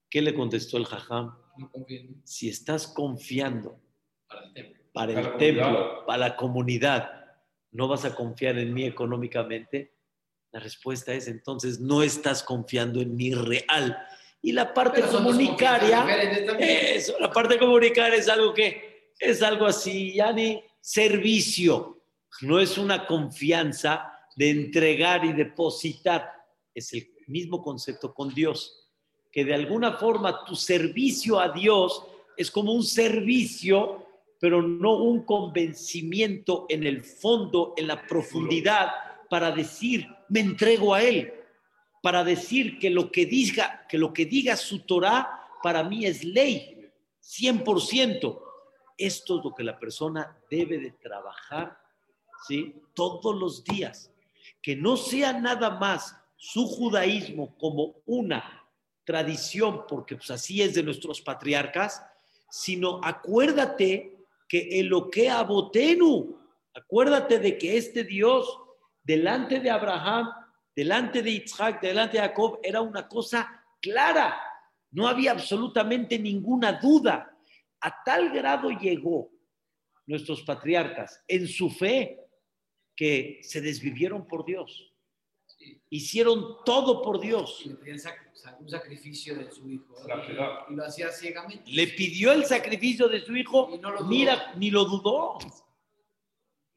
¿Qué 0.10 0.22
le 0.22 0.34
contestó 0.34 0.78
el 0.78 0.86
jajam? 0.86 1.36
No 1.58 1.72
Si 2.24 2.50
estás 2.50 2.88
confiando 2.88 3.80
para 4.28 4.44
el 4.46 4.54
templo. 4.54 4.84
para 4.94 5.12
el 5.12 5.16
Para 5.18 5.32
la 5.32 5.38
templo, 5.38 5.64
comunidad. 5.66 6.06
para 6.06 6.18
la 6.20 6.36
comunidad, 6.36 7.26
¿no 7.72 7.88
vas 7.88 8.06
a 8.06 8.16
confiar 8.16 8.58
en 8.60 8.74
mí 8.74 8.86
económicamente? 8.86 9.94
La 10.52 10.60
respuesta 10.60 11.14
es 11.14 11.28
entonces 11.28 11.80
no 11.80 12.04
estás 12.04 12.44
confiando 12.44 13.02
en 13.02 13.16
mí 13.16 13.34
real. 13.34 13.98
Y 14.42 14.52
la 14.52 14.74
parte 14.74 15.02
comunicaria, 15.02 16.06
eso, 16.60 17.16
la 17.20 17.32
parte 17.32 17.58
comunicaria 17.58 18.18
es 18.20 18.30
algo 18.30 18.54
que 18.54 19.12
es 19.20 19.42
algo 19.42 19.66
así, 19.66 20.14
ya 20.14 20.32
ni 20.32 20.62
servicio, 20.86 22.04
no 22.42 22.60
es 22.60 22.78
una 22.78 23.08
confianza 23.08 24.14
de 24.36 24.52
entregar 24.52 25.26
y 25.26 25.34
depositar, 25.34 26.32
es 26.76 26.94
el 26.94 27.10
mismo 27.26 27.64
concepto 27.64 28.14
con 28.14 28.32
Dios, 28.32 28.88
que 29.32 29.44
de 29.44 29.56
alguna 29.56 29.94
forma 29.94 30.46
tu 30.46 30.56
servicio 30.56 31.40
a 31.40 31.50
Dios 31.50 32.06
es 32.38 32.52
como 32.52 32.72
un 32.72 32.84
servicio, 32.84 34.06
pero 34.40 34.62
no 34.62 34.98
un 34.98 35.24
convencimiento 35.24 36.68
en 36.70 36.84
el 36.86 37.04
fondo, 37.04 37.74
en 37.78 37.88
la 37.88 38.06
profundidad, 38.06 38.92
para 39.28 39.50
decir, 39.50 40.08
me 40.30 40.42
entrego 40.42 40.94
a 40.94 41.02
Él, 41.02 41.34
para 42.04 42.24
decir 42.24 42.78
que 42.78 42.92
lo 42.92 43.12
que 43.12 43.26
diga, 43.26 43.88
que 43.90 43.98
lo 43.98 44.14
que 44.14 44.28
diga 44.28 44.56
su 44.56 44.82
Torah 44.82 45.48
para 45.64 45.84
mí 45.84 46.06
es 46.06 46.24
ley, 46.24 46.92
100%. 47.24 48.45
Esto 48.98 49.38
es 49.38 49.46
lo 49.46 49.54
que 49.54 49.64
la 49.64 49.80
persona 49.80 50.38
debe 50.50 50.78
de 50.80 50.92
trabajar, 50.92 51.78
¿sí? 52.48 52.76
Todos 52.94 53.36
los 53.36 53.64
días. 53.64 54.12
Que 54.62 54.76
no 54.76 54.98
sea 54.98 55.34
nada 55.34 55.72
más 55.72 56.16
su 56.36 56.68
judaísmo 56.68 57.58
como 57.58 57.96
una 58.06 58.64
tradición, 59.04 59.86
porque 59.88 60.16
pues 60.16 60.32
así 60.32 60.62
es 60.62 60.74
de 60.74 60.84
nuestros 60.84 61.22
patriarcas, 61.22 62.06
sino 62.50 63.00
acuérdate 63.04 64.18
que 64.48 64.80
Eloque 64.80 65.30
Abotenu, 65.30 66.38
acuérdate 66.74 67.40
de 67.40 67.58
que 67.58 67.78
este 67.78 68.04
Dios, 68.04 68.60
delante 69.04 69.60
de 69.60 69.70
Abraham, 69.70 70.30
delante 70.76 71.22
de 71.22 71.32
Isaac, 71.32 71.82
delante 71.82 72.18
de 72.18 72.24
Jacob, 72.24 72.60
era 72.64 72.82
una 72.82 73.08
cosa 73.08 73.64
clara, 73.82 74.40
no 74.92 75.08
había 75.08 75.32
absolutamente 75.32 76.18
ninguna 76.18 76.74
duda. 76.74 77.35
A 77.86 78.04
tal 78.04 78.32
grado 78.32 78.72
llegó 78.72 79.30
nuestros 80.08 80.42
patriarcas 80.42 81.22
en 81.28 81.48
su 81.48 81.70
fe 81.70 82.20
que 82.96 83.40
se 83.44 83.62
desvivieron 83.62 84.28
por 84.28 84.44
Dios. 84.44 84.92
Sí. 85.46 85.80
Hicieron 85.92 86.58
todo 86.66 87.04
por 87.04 87.20
Dios. 87.20 87.62
Le 87.64 87.76
pedían 87.76 88.00
un 88.60 88.70
sacrificio 88.70 89.36
de 89.36 89.52
su 89.52 89.70
hijo. 89.70 89.94
Y- 90.04 90.74
lo 90.76 90.84
hacía 90.84 91.12
ciegamente. 91.12 91.70
Le 91.72 91.88
pidió 91.88 92.32
el 92.32 92.46
sacrificio 92.46 93.08
de 93.08 93.22
su 93.22 93.36
hijo. 93.36 93.70
Y 93.72 93.78
no 93.78 93.92
lo 93.92 94.00
dudó. 94.00 94.10
Mira, 94.10 94.54
ni 94.58 94.72
lo 94.72 94.86
dudó. 94.86 95.38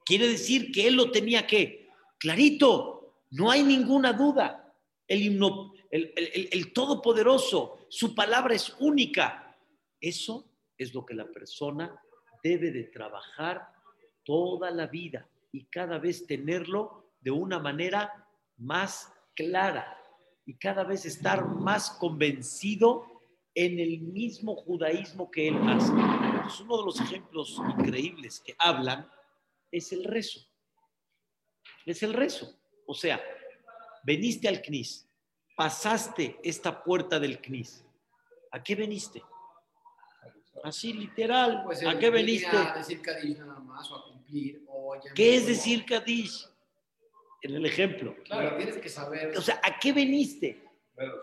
Quiere 0.04 0.28
decir 0.28 0.70
que 0.70 0.86
él 0.88 0.94
lo 0.96 1.10
tenía 1.10 1.46
que. 1.46 1.88
Clarito, 2.18 3.22
no 3.30 3.50
hay 3.50 3.62
ninguna 3.62 4.12
duda. 4.12 4.74
El, 5.06 5.22
himno- 5.22 5.72
el, 5.90 6.12
el- 6.16 6.30
el- 6.34 6.48
el 6.52 6.72
Todopoderoso, 6.74 7.86
su 7.88 8.14
palabra 8.14 8.54
es 8.54 8.74
única. 8.78 9.56
Eso 10.00 10.44
es 10.78 10.94
lo 10.94 11.04
que 11.04 11.14
la 11.14 11.26
persona 11.26 12.00
debe 12.42 12.70
de 12.70 12.84
trabajar 12.84 13.68
toda 14.24 14.70
la 14.70 14.86
vida 14.86 15.28
y 15.52 15.64
cada 15.64 15.98
vez 15.98 16.26
tenerlo 16.26 17.12
de 17.20 17.30
una 17.30 17.58
manera 17.58 18.26
más 18.56 19.12
clara 19.34 19.98
y 20.46 20.54
cada 20.54 20.84
vez 20.84 21.04
estar 21.04 21.46
más 21.46 21.90
convencido 21.90 23.04
en 23.54 23.78
el 23.80 24.00
mismo 24.00 24.54
judaísmo 24.54 25.30
que 25.30 25.48
él 25.48 25.56
hace. 25.68 25.90
Entonces, 25.92 26.60
uno 26.60 26.78
de 26.78 26.84
los 26.84 27.00
ejemplos 27.00 27.60
increíbles 27.76 28.40
que 28.40 28.54
hablan 28.58 29.10
es 29.70 29.92
el 29.92 30.04
rezo. 30.04 30.40
Es 31.84 32.02
el 32.02 32.14
rezo. 32.14 32.56
O 32.86 32.94
sea, 32.94 33.20
veniste 34.04 34.48
al 34.48 34.62
CNIS, 34.62 35.08
pasaste 35.56 36.38
esta 36.42 36.82
puerta 36.82 37.18
del 37.18 37.40
CNIS. 37.40 37.84
¿A 38.52 38.62
qué 38.62 38.74
veniste? 38.74 39.22
Así 40.64 40.92
literal. 40.92 41.62
Pues, 41.64 41.84
¿A 41.84 41.98
qué 41.98 42.10
veniste? 42.10 42.56
A 42.56 42.74
decir 42.76 43.00
Kadish 43.00 43.38
nada 43.38 43.60
más 43.60 43.90
o 43.90 43.96
a 43.96 44.04
cumplir. 44.04 44.62
O 44.68 44.94
ya 45.02 45.12
¿Qué 45.14 45.36
es 45.36 45.46
decir 45.46 45.84
Kadish? 45.84 46.46
En 47.42 47.54
el 47.54 47.66
ejemplo. 47.66 48.16
Claro, 48.24 48.56
tienes 48.56 48.78
que 48.78 48.88
saber. 48.88 49.36
O 49.36 49.40
sea, 49.40 49.60
¿a 49.62 49.78
qué 49.78 49.92
veniste? 49.92 50.64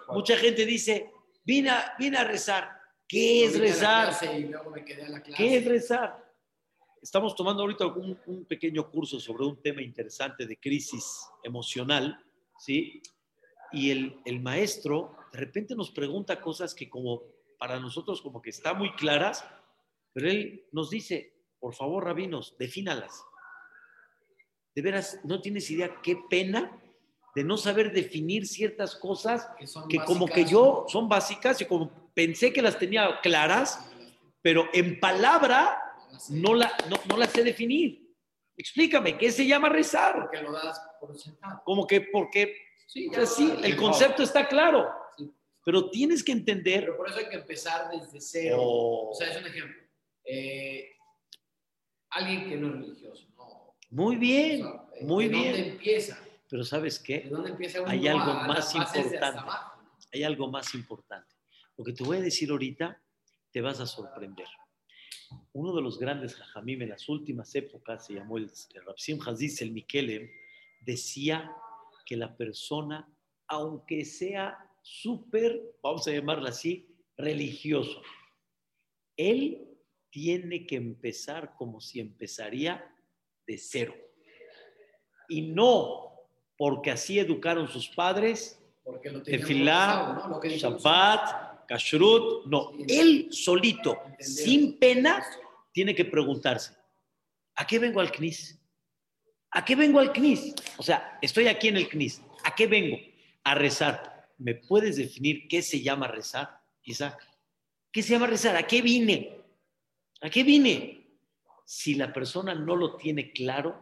Mucha 0.09 0.37
gente 0.37 0.65
dice, 0.65 1.11
vine 1.43 1.69
a, 1.69 1.95
vine 1.99 2.17
a 2.17 2.23
rezar. 2.23 2.71
¿Qué 3.07 3.45
es 3.45 3.55
a 3.55 3.57
la 3.57 3.63
rezar? 3.63 4.07
clase 4.07 4.39
Y 4.39 4.43
luego 4.45 4.69
me 4.71 4.85
quedé 4.85 5.03
a 5.03 5.09
la 5.09 5.21
clase. 5.21 5.43
¿Qué 5.43 5.57
es 5.57 5.65
rezar? 5.65 6.25
Estamos 7.01 7.35
tomando 7.35 7.61
ahorita 7.61 7.85
un, 7.85 8.19
un 8.25 8.45
pequeño 8.45 8.89
curso 8.89 9.19
sobre 9.19 9.45
un 9.45 9.61
tema 9.61 9.81
interesante 9.81 10.47
de 10.47 10.57
crisis 10.57 11.27
emocional, 11.43 12.17
¿sí? 12.57 13.01
Y 13.71 13.91
el, 13.91 14.19
el 14.25 14.39
maestro 14.39 15.15
de 15.31 15.39
repente 15.39 15.75
nos 15.75 15.91
pregunta 15.91 16.39
cosas 16.41 16.73
que 16.73 16.89
como 16.89 17.23
para 17.57 17.79
nosotros 17.79 18.21
como 18.21 18.41
que 18.41 18.49
están 18.49 18.77
muy 18.77 18.93
claras, 18.95 19.45
pero 20.13 20.29
él 20.29 20.65
nos 20.71 20.89
dice, 20.89 21.33
por 21.59 21.73
favor, 21.73 22.05
rabinos, 22.05 22.55
defínalas. 22.57 23.25
De 24.73 24.81
veras, 24.81 25.19
no 25.23 25.41
tienes 25.41 25.69
idea 25.71 26.01
qué 26.01 26.17
pena 26.29 26.81
de 27.35 27.43
no 27.43 27.57
saber 27.57 27.91
definir 27.91 28.47
ciertas 28.47 28.95
cosas 28.95 29.49
Que, 29.89 29.99
como 29.99 30.25
que 30.25 30.45
yo 30.45 30.85
son 30.87 31.09
básicas 31.09 31.59
y 31.61 31.65
como 31.65 32.11
pensé 32.13 32.53
que 32.53 32.61
las 32.61 32.79
tenía 32.79 33.19
claras, 33.21 33.91
pero 34.41 34.69
en 34.73 34.99
palabra 34.99 35.77
no, 36.29 36.53
la, 36.53 36.71
no, 36.89 36.97
no 37.09 37.17
las 37.17 37.31
sé 37.31 37.43
definir. 37.43 38.05
Explícame, 38.57 39.17
¿qué 39.17 39.31
se 39.31 39.45
llama 39.45 39.67
rezar? 39.67 40.15
Porque 40.21 40.41
lo 40.41 40.53
das 40.53 40.81
por 40.99 41.17
sentado. 41.17 41.61
Como 41.65 41.85
que, 41.85 42.01
porque, 42.01 42.55
Sí, 42.87 43.09
o 43.09 43.13
sea, 43.13 43.25
sí, 43.25 43.47
lo 43.47 43.55
das. 43.55 43.65
el 43.65 43.75
concepto 43.75 44.23
está 44.23 44.47
claro. 44.47 44.89
Pero 45.65 45.89
tienes 45.89 46.23
que 46.23 46.31
entender. 46.31 46.81
Pero 46.85 46.95
por 46.97 47.09
eso 47.09 47.17
hay 47.17 47.27
que 47.27 47.35
empezar 47.37 47.89
desde 47.91 48.21
cero. 48.21 48.57
Oh, 48.61 49.09
O 49.09 49.13
sea, 49.15 49.31
es 49.31 49.37
un 49.41 49.47
ejemplo. 49.47 49.81
Eh, 50.23 50.91
alguien 52.11 52.47
que 52.47 52.55
no 52.57 52.67
es 52.69 52.73
religioso, 52.75 53.27
¿no? 53.35 53.75
muy 53.89 54.15
O 54.15 54.19
bien, 54.19 54.57
sea, 54.61 54.85
eh, 54.95 55.03
muy 55.05 55.25
¿de 55.25 55.29
bien. 55.31 55.51
dónde 55.51 55.67
empieza? 55.69 56.19
pero 56.49 56.63
¿sabes 56.63 56.99
¿De 57.01 57.05
qué? 57.23 57.27
dónde 57.29 57.49
empieza 57.49 57.81
uno 57.81 57.89
Hay 57.89 58.07
algo 58.07 58.31
a 58.31 58.47
más 58.47 58.73
importante. 58.75 59.17
abajo, 59.17 59.81
¿no? 59.83 59.97
Hay 60.13 60.23
algo 60.23 60.47
más 60.49 60.73
importante. 60.75 61.35
Lo 61.75 61.83
que 61.83 61.91
te 61.93 62.03
voy 62.03 62.17
a 62.17 62.21
decir 62.21 62.49
ahorita, 62.51 63.01
te 63.51 63.61
vas 63.61 63.79
a 63.79 63.85
sorprender. 63.87 64.47
Uno 65.53 65.75
de 65.75 65.81
los 65.81 65.97
grandes 65.99 66.35
jajamim 66.35 66.83
en 66.83 66.89
las 66.89 67.09
últimas 67.09 67.53
épocas, 67.55 68.05
se 68.05 68.13
llamó 68.13 68.37
el, 68.37 68.49
el 68.73 68.85
Rapsim 68.85 69.19
Haziz, 69.25 69.61
el 69.61 69.71
Mikelem, 69.71 70.29
decía 70.81 71.51
que 72.05 72.15
la 72.15 72.37
persona, 72.37 73.09
aunque 73.47 74.05
sea 74.05 74.64
súper, 74.85 75.59
vamos 75.81 76.07
a 76.07 76.11
llamarla 76.11 76.49
así, 76.49 76.87
religioso, 77.17 78.03
él 79.17 79.67
tiene 80.11 80.67
que 80.67 80.75
empezar 80.75 81.55
como 81.57 81.81
si 81.81 81.99
empezaría 81.99 82.85
de 83.47 83.57
cero. 83.57 83.95
Y 85.27 85.41
no 85.41 86.13
porque 86.55 86.91
así 86.91 87.17
educaron 87.17 87.67
sus 87.67 87.89
padres, 87.89 88.61
Porque 88.83 89.09
lo 89.09 89.23
Tefilá, 89.23 90.27
¿no? 90.29 90.39
Shabbat, 90.43 91.65
Kashrut, 91.67 92.45
no, 92.45 92.71
Sí. 92.77 92.99
él 92.99 93.27
solito, 93.31 93.99
sin 94.19 94.77
pena, 94.77 95.25
tiene 95.71 95.95
que 95.95 96.05
preguntarse, 96.05 96.75
¿a 97.55 97.65
qué 97.65 97.79
vengo 97.79 97.99
al 97.99 98.11
CNIS? 98.11 98.61
¿A 99.49 99.65
qué 99.65 99.75
vengo 99.75 99.99
al 99.99 100.13
CNIS? 100.13 100.53
O 100.77 100.83
sea, 100.83 101.17
estoy 101.23 101.47
aquí 101.47 101.69
en 101.69 101.77
el 101.77 101.89
CNIS, 101.89 102.21
¿a 102.43 102.53
qué 102.53 102.67
vengo? 102.67 102.97
A 103.43 103.55
rezar. 103.55 104.14
¿Me 104.37 104.55
puedes 104.55 104.97
definir 104.97 105.47
qué 105.47 105.61
se 105.61 105.81
llama 105.81 106.07
rezar, 106.07 106.61
Isaac? 106.83 107.19
¿Qué 107.91 108.03
se 108.03 108.13
llama 108.13 108.27
rezar? 108.27 108.55
¿A 108.57 108.67
qué 108.67 108.81
vine? 108.81 109.37
¿A 110.21 110.29
qué 110.29 110.43
vine? 110.43 111.07
Si 111.65 111.95
la 111.95 112.11
persona 112.11 112.53
no 112.53 112.75
lo 112.75 112.97
tiene 112.97 113.31
claro, 113.31 113.81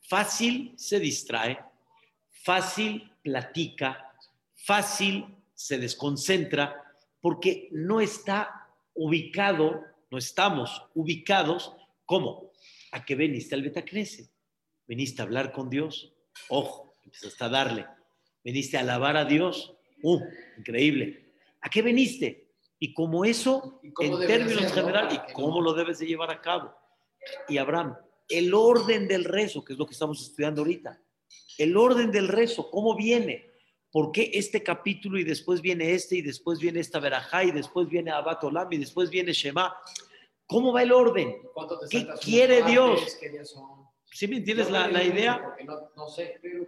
fácil 0.00 0.74
se 0.76 0.98
distrae, 0.98 1.58
fácil 2.30 3.12
platica, 3.22 4.12
fácil 4.54 5.26
se 5.54 5.78
desconcentra, 5.78 6.82
porque 7.20 7.68
no 7.72 8.00
está 8.00 8.68
ubicado, 8.94 9.84
no 10.10 10.18
estamos 10.18 10.82
ubicados, 10.94 11.74
¿cómo? 12.04 12.52
A 12.92 13.04
que 13.04 13.14
veniste 13.14 13.54
al 13.54 13.62
Betacneset, 13.62 14.30
veniste 14.86 15.22
a 15.22 15.24
hablar 15.24 15.52
con 15.52 15.70
Dios, 15.70 16.12
ojo, 16.48 16.96
empezaste 17.04 17.44
a 17.44 17.48
darle, 17.48 17.86
veniste 18.44 18.76
a 18.76 18.80
alabar 18.80 19.16
a 19.16 19.24
Dios, 19.24 19.74
¡uh! 20.02 20.20
Increíble. 20.58 21.32
¿A 21.62 21.70
qué 21.70 21.82
veniste? 21.82 22.52
Y 22.78 22.92
como 22.92 23.24
eso, 23.24 23.80
¿Y 23.82 23.90
cómo 23.92 24.20
en 24.20 24.26
términos 24.26 24.72
generales, 24.72 25.14
¿y 25.14 25.32
cómo 25.32 25.60
lo 25.60 25.72
debes 25.72 25.98
de 25.98 26.06
llevar 26.06 26.30
a 26.30 26.40
cabo? 26.40 26.74
Y 27.48 27.56
Abraham, 27.56 27.96
el 28.28 28.52
orden 28.52 29.08
del 29.08 29.24
rezo, 29.24 29.64
que 29.64 29.72
es 29.72 29.78
lo 29.78 29.86
que 29.86 29.92
estamos 29.92 30.20
estudiando 30.20 30.60
ahorita, 30.60 31.00
el 31.56 31.76
orden 31.76 32.10
del 32.10 32.28
rezo, 32.28 32.70
¿cómo 32.70 32.94
viene? 32.94 33.50
¿Por 33.90 34.12
qué 34.12 34.30
este 34.34 34.62
capítulo 34.62 35.18
y 35.18 35.24
después 35.24 35.60
viene 35.60 35.92
este 35.92 36.16
y 36.16 36.22
después 36.22 36.58
viene 36.58 36.80
esta 36.80 36.98
verajá 36.98 37.44
y 37.44 37.52
después 37.52 37.88
viene 37.88 38.10
Abat 38.10 38.42
Olam 38.44 38.70
y 38.72 38.78
después 38.78 39.08
viene 39.08 39.32
Shema? 39.32 39.74
¿Cómo 40.46 40.72
va 40.72 40.82
el 40.82 40.92
orden? 40.92 41.36
¿Cuánto 41.54 41.78
te 41.78 41.88
¿Qué 41.88 42.08
quiere? 42.20 42.62
Dios? 42.64 43.18
¿Sí 44.10 44.28
me 44.28 44.38
entiendes 44.38 44.70
la, 44.70 45.02
idea? 45.02 45.56
No, 45.64 45.90
no 45.96 46.08
sé. 46.08 46.38
Pero 46.42 46.66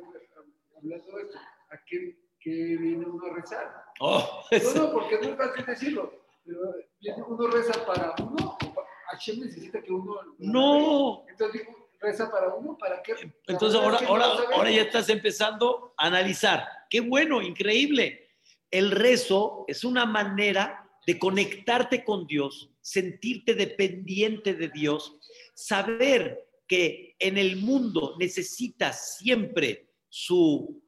hablando 0.77 1.17
de 1.17 1.23
esto, 1.23 1.39
¿a 1.71 1.77
qué, 1.87 2.19
qué 2.41 2.51
viene 2.79 3.05
uno 3.07 3.27
a 3.27 3.35
rezar? 3.35 3.71
Oh, 4.01 4.43
No, 4.53 4.75
no, 4.75 4.93
porque 4.93 5.19
no 5.21 5.29
es 5.31 5.37
fácil 5.37 5.67
decirlo. 5.67 6.13
Pero 6.45 6.61
viene 7.01 7.23
uno 7.27 7.47
reza 7.49 7.85
para 7.85 8.15
uno, 8.23 8.57
o 8.65 8.75
pa- 8.75 8.85
Hashem 9.11 9.41
necesita 9.41 9.83
que 9.83 9.93
uno. 9.93 10.15
no. 10.39 11.25
Entonces 11.29 11.61
digo, 11.63 11.91
reza 12.01 12.31
para 12.31 12.55
uno, 12.55 12.77
¿para 12.79 13.03
qué? 13.03 13.15
Entonces 13.47 13.81
ahora, 13.81 13.99
ahora, 14.07 14.25
ahora 14.55 14.71
ya 14.71 14.83
estás 14.83 15.09
empezando 15.09 15.95
a 15.97 16.07
analizar. 16.07 16.67
Qué 16.89 17.01
bueno, 17.01 17.43
increíble. 17.43 18.29
El 18.71 18.91
rezo 18.93 19.65
es 19.69 19.83
una 19.85 20.07
manera 20.07 20.89
de 21.07 21.19
conectarte 21.19 22.05
con 22.05 22.27
Dios, 22.27 22.71
sentirte 22.81 23.55
dependiente 23.55 24.55
de 24.55 24.69
Dios, 24.69 25.19
saber 25.55 26.45
que 26.67 27.15
en 27.19 27.39
el 27.39 27.57
mundo 27.57 28.15
necesitas 28.19 29.17
siempre 29.19 29.89
su, 30.09 30.83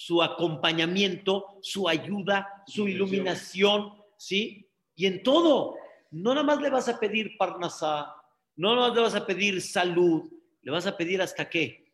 su 0.00 0.22
acompañamiento, 0.22 1.58
su 1.60 1.86
ayuda, 1.86 2.64
su 2.66 2.88
iluminación, 2.88 4.02
¿sí? 4.16 4.66
Y 4.94 5.04
en 5.04 5.22
todo, 5.22 5.76
no 6.10 6.30
nada 6.30 6.42
más 6.42 6.58
le 6.62 6.70
vas 6.70 6.88
a 6.88 6.98
pedir 6.98 7.36
parnasá, 7.36 8.16
no 8.56 8.74
nada 8.74 8.88
más 8.88 8.96
le 8.96 9.02
vas 9.02 9.14
a 9.14 9.26
pedir 9.26 9.60
salud, 9.60 10.22
le 10.62 10.72
vas 10.72 10.86
a 10.86 10.96
pedir 10.96 11.20
hasta 11.20 11.50
qué? 11.50 11.92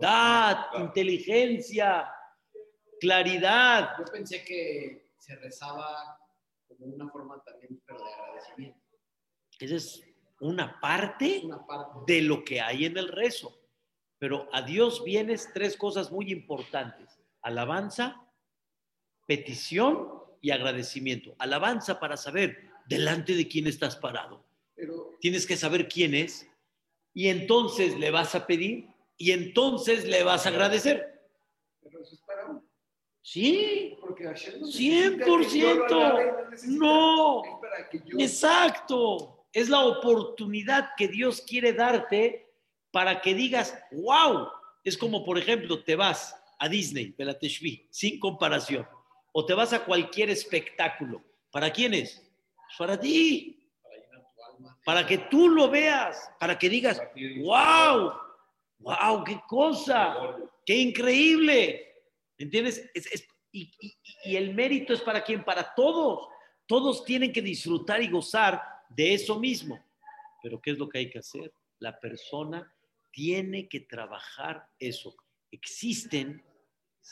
Dad, 0.00 0.66
inteligencia, 0.80 2.10
claridad. 3.00 3.90
Yo 4.00 4.04
pensé 4.06 4.42
que 4.44 5.12
se 5.16 5.36
rezaba 5.36 6.18
como 6.66 6.86
una 6.86 7.08
forma 7.08 7.40
también, 7.44 7.80
pero 7.86 8.00
de 8.04 8.14
agradecimiento. 8.14 8.80
Esa 9.60 9.76
es 9.76 10.02
una 10.40 10.80
parte 10.80 11.42
una 11.44 11.64
parte. 11.64 12.12
de 12.12 12.20
lo 12.20 12.42
que 12.42 12.60
hay 12.60 12.84
en 12.84 12.98
el 12.98 13.06
rezo. 13.06 13.60
Pero 14.18 14.48
a 14.52 14.60
Dios 14.62 15.04
vienes 15.04 15.48
tres 15.54 15.76
cosas 15.76 16.10
muy 16.10 16.32
importantes. 16.32 17.17
Alabanza, 17.42 18.26
petición 19.26 20.08
y 20.40 20.50
agradecimiento. 20.50 21.34
Alabanza 21.38 22.00
para 22.00 22.16
saber 22.16 22.70
delante 22.86 23.34
de 23.34 23.48
quién 23.48 23.66
estás 23.66 23.96
parado. 23.96 24.44
Pero 24.74 25.16
Tienes 25.20 25.46
que 25.46 25.56
saber 25.56 25.88
quién 25.88 26.14
es 26.14 26.48
y 27.12 27.28
entonces 27.28 27.98
le 27.98 28.10
vas 28.10 28.34
a 28.34 28.46
pedir 28.46 28.88
y 29.16 29.32
entonces 29.32 30.04
le 30.06 30.22
vas 30.22 30.46
a 30.46 30.50
agradecer. 30.50 31.22
Pero 31.82 32.02
eso 32.02 32.14
es 32.14 32.22
Sí, 33.30 33.94
Porque 34.00 34.24
Hashem 34.24 34.60
no 34.60 34.66
100%. 34.68 34.68
necesita 34.68 35.50
que 35.50 35.58
yo 35.60 35.74
lo 35.74 35.84
alabe, 35.84 36.32
no 36.68 37.16
no. 37.16 37.44
Es 37.44 37.60
para 37.60 37.88
que 37.90 37.98
yo 38.06 38.18
Exacto. 38.18 39.46
Es 39.52 39.68
la 39.68 39.84
oportunidad 39.84 40.90
que 40.96 41.08
Dios 41.08 41.42
quiere 41.42 41.74
darte 41.74 42.50
para 42.90 43.20
que 43.20 43.34
digas, 43.34 43.78
wow. 43.92 44.48
Es 44.82 44.96
como, 44.96 45.26
por 45.26 45.36
ejemplo, 45.36 45.84
te 45.84 45.94
vas 45.94 46.34
a 46.58 46.68
Disney, 46.68 47.14
Belateshvi, 47.16 47.86
sin 47.90 48.18
comparación. 48.18 48.86
O 49.32 49.44
te 49.46 49.54
vas 49.54 49.72
a 49.72 49.84
cualquier 49.84 50.30
espectáculo. 50.30 51.22
¿Para 51.50 51.70
quién 51.72 51.94
es? 51.94 52.22
Para 52.76 52.98
ti. 52.98 53.54
para 54.84 55.06
que 55.06 55.18
tú 55.18 55.48
lo 55.48 55.68
veas. 55.70 56.30
Para 56.40 56.58
que 56.58 56.68
digas, 56.68 57.00
wow. 57.42 58.12
Wow, 58.80 59.24
qué 59.24 59.40
cosa. 59.46 60.36
Qué 60.64 60.76
increíble. 60.76 61.94
¿Entiendes? 62.38 62.90
Es- 62.94 63.06
es- 63.12 63.28
y, 63.52 63.70
y- 63.80 63.96
y 64.24 64.36
el 64.36 64.54
mérito 64.54 64.92
es 64.92 65.00
para 65.00 65.22
quién? 65.22 65.44
Para 65.44 65.74
todos. 65.74 66.28
Todos 66.66 67.04
tienen 67.04 67.32
que 67.32 67.40
disfrutar 67.42 68.02
y 68.02 68.08
gozar 68.08 68.62
de 68.88 69.14
eso 69.14 69.38
mismo. 69.38 69.78
Pero 70.42 70.60
¿qué 70.60 70.72
es 70.72 70.78
lo 70.78 70.88
que 70.88 70.98
hay 70.98 71.10
que 71.10 71.18
hacer? 71.20 71.52
La 71.78 71.98
persona 71.98 72.72
tiene 73.12 73.68
que 73.68 73.80
trabajar 73.80 74.68
eso. 74.78 75.14
Existen 75.50 76.42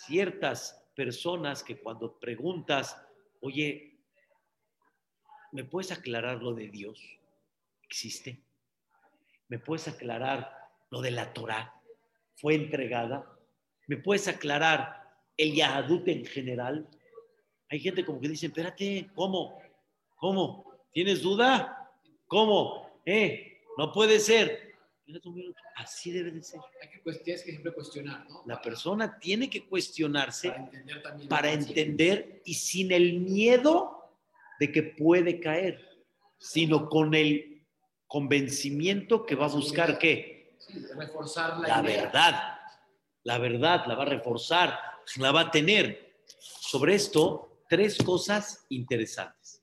ciertas 0.04 0.82
personas 0.94 1.62
que 1.62 1.78
cuando 1.78 2.18
preguntas, 2.18 2.96
oye, 3.40 3.98
¿me 5.52 5.64
puedes 5.64 5.92
aclarar 5.92 6.42
lo 6.42 6.54
de 6.54 6.68
Dios? 6.68 7.00
¿Existe? 7.82 8.42
¿Me 9.48 9.59
puedes 9.59 9.88
aclarar 9.88 10.52
lo 10.90 11.00
de 11.00 11.11
la 11.12 11.32
Torah? 11.32 11.74
¿Fue 12.37 12.54
entregada? 12.54 13.24
¿Me 13.87 13.96
puedes 13.96 14.28
aclarar 14.28 15.02
el 15.37 15.54
Yahadut 15.54 16.06
en 16.09 16.24
general? 16.24 16.88
Hay 17.68 17.80
gente 17.80 18.04
como 18.04 18.20
que 18.20 18.28
dice, 18.28 18.46
espérate, 18.46 19.11
¿cómo? 19.14 19.61
¿Cómo? 20.16 20.72
¿Tienes 20.92 21.22
duda? 21.22 21.90
¿Cómo? 22.26 23.00
¿Eh? 23.04 23.61
No 23.78 23.92
puede 23.92 24.18
ser. 24.18 24.65
Así 25.76 26.10
debe 26.10 26.30
de 26.32 26.42
ser. 26.42 26.60
Hay 26.82 26.88
que, 26.88 27.12
tienes 27.20 27.42
que 27.44 27.50
siempre 27.50 27.72
cuestionar, 27.72 28.28
¿no? 28.28 28.42
La 28.46 28.60
persona 28.60 29.18
tiene 29.18 29.48
que 29.48 29.66
cuestionarse 29.66 30.48
Para 30.50 30.62
entender 30.64 31.02
también. 31.02 31.28
para 31.28 31.52
entender 31.52 32.42
y 32.44 32.54
sin 32.54 32.90
el 32.92 33.20
miedo 33.20 34.10
de 34.58 34.72
que 34.72 34.82
puede 34.82 35.38
caer, 35.38 35.80
sino 36.38 36.88
con 36.88 37.14
el 37.14 37.64
convencimiento 38.06 39.24
que 39.24 39.34
va 39.34 39.46
a 39.46 39.50
buscar 39.50 39.98
qué? 39.98 40.56
Sí, 40.58 40.78
reforzar 40.96 41.58
la, 41.58 41.80
La 41.82 41.88
idea. 41.90 42.02
verdad. 42.04 42.58
La 43.22 43.38
verdad 43.38 43.84
la 43.86 43.94
va 43.94 44.02
a 44.04 44.06
reforzar, 44.06 44.78
la 45.18 45.32
va 45.32 45.40
a 45.42 45.50
tener. 45.50 46.16
Sobre 46.38 46.94
esto, 46.94 47.62
tres 47.68 47.98
cosas 47.98 48.64
interesantes. 48.70 49.62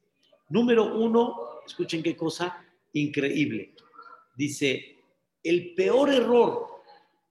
Número 0.49 0.95
uno, 0.97 1.59
escuchen 1.65 2.03
qué 2.03 2.15
cosa 2.15 2.63
increíble. 2.93 3.73
Dice, 4.35 4.92
el 5.43 5.73
peor 5.75 6.09
error, 6.11 6.81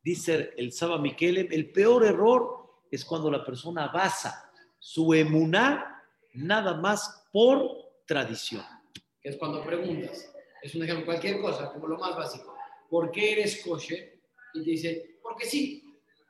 dice 0.03 0.53
el 0.57 0.73
Saba 0.73 0.99
Miquelem, 0.99 1.49
el 1.51 1.71
peor 1.71 2.05
error 2.05 2.83
es 2.91 3.05
cuando 3.05 3.31
la 3.31 3.45
persona 3.45 3.89
basa 3.89 4.51
su 4.79 5.15
emuná 5.15 6.03
nada 6.35 6.75
más 6.75 7.25
por 7.33 7.71
tradición. 8.07 8.65
es 9.23 9.37
cuando 9.37 9.65
preguntas. 9.65 10.29
Es 10.63 10.75
un 10.75 10.83
ejemplo, 10.85 11.07
cualquier 11.07 11.41
cosa, 11.41 11.73
como 11.73 11.89
lo 11.89 11.99
más 11.99 12.15
básico. 12.17 12.55
¿Por 12.89 13.11
qué 13.11 13.33
eres 13.33 13.65
kosher? 13.65 14.21
Y 14.55 14.63
te 14.63 14.71
dice, 14.71 15.17
porque 15.23 15.47
sí. 15.47 15.83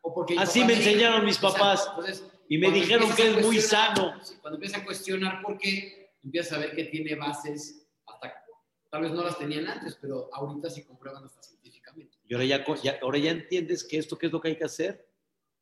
O 0.02 0.14
porque 0.14 0.36
Así 0.38 0.64
me 0.64 0.74
enseñaron 0.74 1.24
mis 1.24 1.38
papás. 1.38 1.86
Entonces, 1.90 2.24
Y 2.48 2.58
me 2.58 2.70
dijeron 2.70 3.14
que 3.14 3.28
es 3.28 3.44
muy 3.44 3.60
sano. 3.60 4.14
sí, 4.22 4.34
Cuando 4.40 4.56
empiezas 4.56 4.80
a 4.80 4.84
cuestionar 4.84 5.42
por 5.42 5.58
qué, 5.58 6.12
empiezas 6.22 6.52
a 6.52 6.58
ver 6.60 6.74
que 6.74 6.84
tiene 6.84 7.14
bases 7.14 7.86
hasta 8.06 8.32
tal 8.90 9.02
vez 9.02 9.12
no 9.12 9.22
las 9.24 9.38
tenían 9.38 9.66
antes, 9.66 9.96
pero 10.00 10.28
ahorita 10.32 10.68
sí 10.70 10.84
comprueban 10.84 11.24
hasta 11.24 11.42
científicamente. 11.42 11.62
Y 12.32 12.34
ahora 12.34 12.46
ya, 12.46 12.64
ya- 12.82 12.98
ahora 13.02 13.18
ya 13.18 13.30
entiendes 13.30 13.84
que 13.84 13.98
esto 13.98 14.16
qué 14.16 14.24
es 14.26 14.32
lo 14.32 14.40
que 14.40 14.48
hay 14.48 14.56
que 14.56 14.64
hacer. 14.64 15.06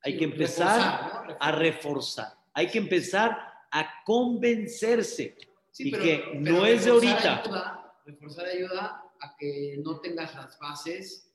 Hay 0.02 0.16
que 0.16 0.22
empezar 0.24 1.36
a 1.40 1.50
reforzar. 1.50 2.28
Hay 2.54 2.68
que 2.68 2.78
empezar 2.78 3.36
a 3.72 4.04
convencerse. 4.04 5.36
Sí, 5.72 5.88
y 5.88 5.90
pero- 5.90 6.02
que 6.04 6.24
pero 6.30 6.40
no 6.42 6.64
es 6.66 6.84
de 6.84 6.90
ahorita. 6.92 7.40
Ayuda, 7.42 7.94
reforzar 8.06 8.46
ayuda 8.46 9.02
a 9.20 9.36
que 9.36 9.80
no 9.84 9.98
tengas 10.00 10.32
las 10.36 10.56
bases 10.60 11.34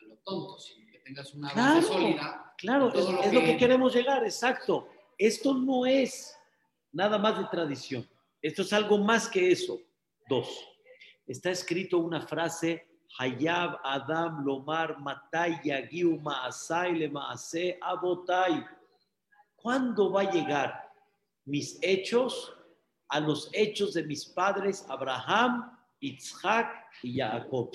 a 0.00 0.04
lo 0.06 0.16
tonto, 0.18 0.56
sino 0.60 0.88
que 0.92 0.98
tengas 1.00 1.34
una 1.34 1.50
Claro, 1.50 1.74
base 1.74 1.88
sólida. 1.88 2.54
Claro, 2.56 2.88
es, 2.94 2.94
lo 3.10 3.22
es 3.24 3.32
lo 3.32 3.40
que 3.40 3.56
queremos 3.56 3.92
llegar, 3.92 4.22
exacto. 4.24 4.88
Esto 5.18 5.52
no 5.54 5.84
es 5.84 6.38
nada 6.92 7.18
más 7.18 7.38
de 7.38 7.44
tradición. 7.50 8.08
Esto 8.40 8.62
es 8.62 8.72
algo 8.72 8.98
más 8.98 9.26
que 9.28 9.50
eso. 9.50 9.80
Dos, 10.28 10.64
está 11.26 11.50
escrito 11.50 11.98
una 11.98 12.20
frase, 12.24 12.86
Hayab 13.18 13.78
Adam 13.84 14.44
Lomar 14.44 14.98
Matai 15.00 15.60
Yagiu 15.64 16.20
Maasai 16.20 16.98
Le 16.98 17.08
Maase 17.08 17.78
Abotai. 17.80 18.64
¿Cuándo 19.56 20.10
va 20.10 20.22
a 20.22 20.30
llegar 20.30 20.92
mis 21.46 21.78
hechos 21.80 22.52
a 23.08 23.20
los 23.20 23.50
hechos 23.52 23.94
de 23.94 24.02
mis 24.02 24.26
padres 24.26 24.84
Abraham, 24.88 25.78
Isaac 26.00 26.68
y 27.02 27.18
Jacob? 27.18 27.70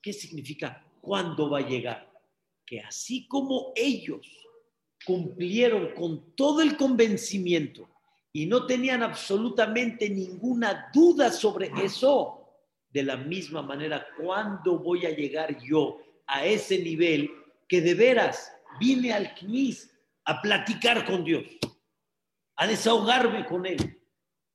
¿Qué 0.00 0.12
significa 0.12 0.84
cuándo 1.00 1.50
va 1.50 1.58
a 1.58 1.68
llegar? 1.68 2.08
Que 2.64 2.80
así 2.80 3.26
como 3.26 3.72
ellos 3.74 4.26
cumplieron 5.04 5.92
con 5.94 6.34
todo 6.34 6.62
el 6.62 6.76
convencimiento 6.76 7.88
y 8.32 8.46
no 8.46 8.66
tenían 8.66 9.02
absolutamente 9.02 10.08
ninguna 10.08 10.90
duda 10.92 11.32
sobre 11.32 11.70
eso, 11.82 12.45
de 12.96 13.02
la 13.02 13.18
misma 13.18 13.60
manera, 13.60 14.06
¿cuándo 14.16 14.78
voy 14.78 15.04
a 15.04 15.10
llegar 15.10 15.62
yo 15.62 15.98
a 16.26 16.46
ese 16.46 16.78
nivel 16.78 17.30
que 17.68 17.82
de 17.82 17.92
veras 17.92 18.50
vine 18.80 19.12
al 19.12 19.34
CNIS 19.34 19.94
a 20.24 20.40
platicar 20.40 21.04
con 21.04 21.22
Dios, 21.22 21.44
a 22.56 22.66
desahogarme 22.66 23.44
con 23.44 23.66
Él, 23.66 24.00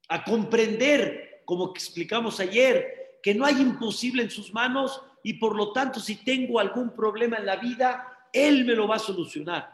a 0.09 0.23
comprender, 0.23 1.43
como 1.45 1.69
explicamos 1.69 2.39
ayer, 2.39 3.19
que 3.21 3.35
no 3.35 3.45
hay 3.45 3.61
imposible 3.61 4.23
en 4.23 4.31
sus 4.31 4.51
manos 4.51 4.99
y 5.23 5.33
por 5.33 5.55
lo 5.55 5.71
tanto 5.71 5.99
si 5.99 6.23
tengo 6.23 6.59
algún 6.59 6.95
problema 6.95 7.37
en 7.37 7.45
la 7.45 7.57
vida, 7.57 8.27
Él 8.33 8.65
me 8.65 8.73
lo 8.73 8.87
va 8.87 8.95
a 8.95 8.99
solucionar. 8.99 9.71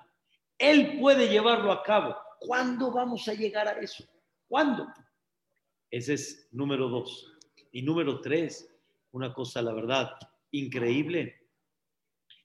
Él 0.58 0.99
puede 0.99 1.30
llevarlo 1.30 1.71
a 1.71 1.84
cabo. 1.84 2.17
¿Cuándo 2.41 2.91
vamos 2.91 3.30
a 3.30 3.34
llegar 3.34 3.65
a 3.69 3.80
eso? 3.80 4.03
¿Cuándo? 4.45 4.93
Ese 5.89 6.15
es 6.15 6.49
número 6.51 6.89
dos. 6.89 7.37
Y 7.71 7.82
número 7.82 8.21
tres, 8.21 8.69
una 9.12 9.34
cosa, 9.34 9.62
la 9.62 9.73
verdad, 9.73 10.12
increíble. 10.51 11.47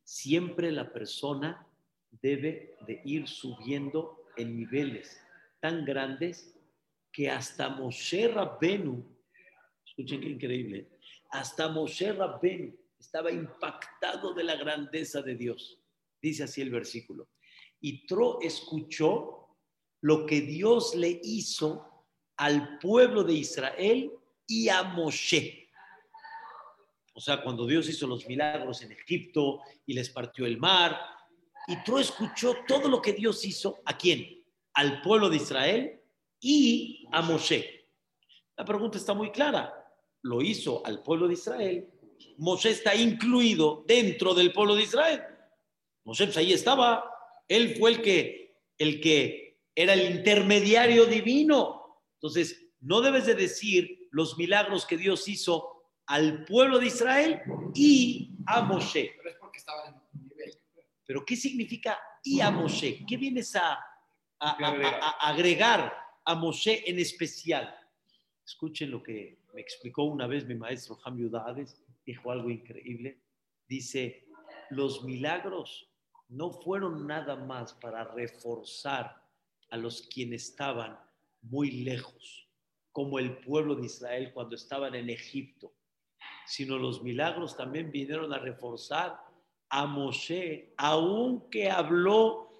Siempre 0.05 0.73
la 0.73 0.93
persona 0.93 1.67
debe 2.11 2.77
de 2.87 3.01
ir 3.05 3.29
subiendo 3.29 4.27
en 4.37 4.57
niveles 4.57 5.21
tan 5.61 5.85
grandes 5.85 6.55
que 7.13 7.31
hasta 7.31 7.69
Moshe 7.69 8.29
Rabbenu, 8.29 9.05
escuchen 9.87 10.21
qué 10.21 10.29
increíble, 10.29 10.89
hasta 11.31 11.69
Moshe 11.69 12.13
Rabbenu 12.13 12.75
estaba 12.99 13.31
impactado 13.31 14.35
de 14.35 14.45
la 14.45 14.57
grandeza 14.57 15.23
de 15.23 15.35
Dios. 15.35 15.79
Dice 16.21 16.45
así 16.45 16.63
el 16.63 16.71
versículo. 16.71 17.29
Y 17.81 18.07
Tro 18.07 18.41
escuchó 18.41 19.57
lo 20.01 20.27
que 20.27 20.41
Dios 20.41 20.95
le 20.95 21.21
hizo 21.23 22.07
al 22.37 22.79
pueblo 22.79 23.25
de 23.25 23.35
Israel 23.35 24.13
y 24.53 24.69
a 24.69 24.83
Moshe. 24.83 25.71
O 27.15 27.21
sea, 27.21 27.43
cuando 27.43 27.67
Dios 27.67 27.89
hizo 27.89 28.07
los 28.07 28.27
milagros 28.27 28.83
en 28.83 28.93
Egipto 28.93 29.61
y 29.87 29.95
les 29.95 30.11
partió 30.11 30.45
el 30.45 30.59
mar, 30.59 31.01
y 31.69 31.83
Tro 31.85 31.99
escuchó 31.99 32.57
todo 32.69 32.87
lo 32.89 33.01
que 33.01 33.15
Dios 33.15 33.45
hizo, 33.47 33.79
¿a 33.87 33.97
quién? 33.97 34.45
Al 34.75 35.01
pueblo 35.01 35.31
de 35.31 35.37
Israel 35.37 36.01
y 36.39 37.07
a 37.13 37.23
Moshe. 37.23 37.89
La 38.55 38.65
pregunta 38.65 38.99
está 38.99 39.15
muy 39.15 39.31
clara. 39.31 39.73
Lo 40.21 40.43
hizo 40.43 40.85
al 40.85 41.03
pueblo 41.03 41.29
de 41.29 41.35
Israel. 41.35 41.89
Moshe 42.37 42.71
está 42.71 42.95
incluido 42.95 43.85
dentro 43.87 44.35
del 44.35 44.53
pueblo 44.53 44.75
de 44.75 44.83
Israel. 44.83 45.23
Moshe 46.05 46.27
pues 46.27 46.37
ahí 46.37 46.53
estaba. 46.53 47.05
Él 47.49 47.75
fue 47.77 47.93
el 47.93 48.03
que, 48.03 48.57
el 48.77 49.01
que 49.01 49.61
era 49.75 49.95
el 49.95 50.15
intermediario 50.15 51.07
divino. 51.07 52.03
Entonces, 52.17 52.67
no 52.81 53.01
debes 53.01 53.25
de 53.25 53.35
decir 53.35 54.02
los 54.13 54.39
milagros 54.39 54.87
que 54.87 54.97
Dios 54.97 55.27
hizo 55.29 55.83
al 56.07 56.45
pueblo 56.45 56.79
de 56.79 56.87
Israel 56.87 57.43
y 57.75 58.31
a 58.47 58.63
Moshe. 58.63 59.15
Pero 59.17 59.31
es 59.31 59.37
porque 59.37 59.59
estaban 59.59 59.95
en 60.15 60.29
nivel. 60.29 60.53
Pero 61.05 61.25
¿qué 61.25 61.37
significa 61.37 61.99
y 62.23 62.41
a 62.41 62.51
Moshe? 62.51 63.05
¿Qué 63.07 63.17
vienes 63.17 63.55
a, 63.57 63.73
a- 63.75 63.81
a- 64.39 64.55
a- 65.01 65.11
a 65.27 65.29
agregar 65.31 65.93
a 66.25 66.35
Moshe 66.35 66.89
en 66.89 66.99
especial? 66.99 67.75
Escuchen 68.45 68.91
lo 68.91 69.03
que 69.03 69.39
me 69.55 69.61
explicó 69.61 70.05
una 70.05 70.27
vez 70.27 70.47
mi 70.47 70.55
maestro 70.55 70.99
Ham 71.05 71.19
Yudades, 71.19 71.81
dijo 72.07 72.31
algo 72.31 72.51
increíble. 72.51 73.21
Dice, 73.69 74.27
los 74.71 75.05
milagros 75.05 75.89
no 76.29 76.51
fueron 76.51 77.07
nada 77.07 77.37
más 77.37 77.73
para 77.75 78.05
reforzar 78.05 79.23
a 79.71 79.77
los 79.77 80.03
quienes 80.03 80.49
estaban 80.51 80.99
muy 81.43 81.71
lejos, 81.83 82.49
como 82.93 83.19
el 83.19 83.39
pueblo 83.39 83.75
de 83.75 83.87
Israel 83.87 84.31
cuando 84.33 84.55
estaban 84.55 84.95
en 84.95 85.11
Egipto, 85.11 85.73
sino 86.47 86.79
los 86.79 87.03
milagros 87.03 87.57
también 87.57 87.91
vinieron 87.91 88.33
a 88.33 88.39
reforzar 88.39 89.19
a 89.71 89.87
Moshe, 89.87 90.75
aunque 90.77 91.71
habló 91.71 92.53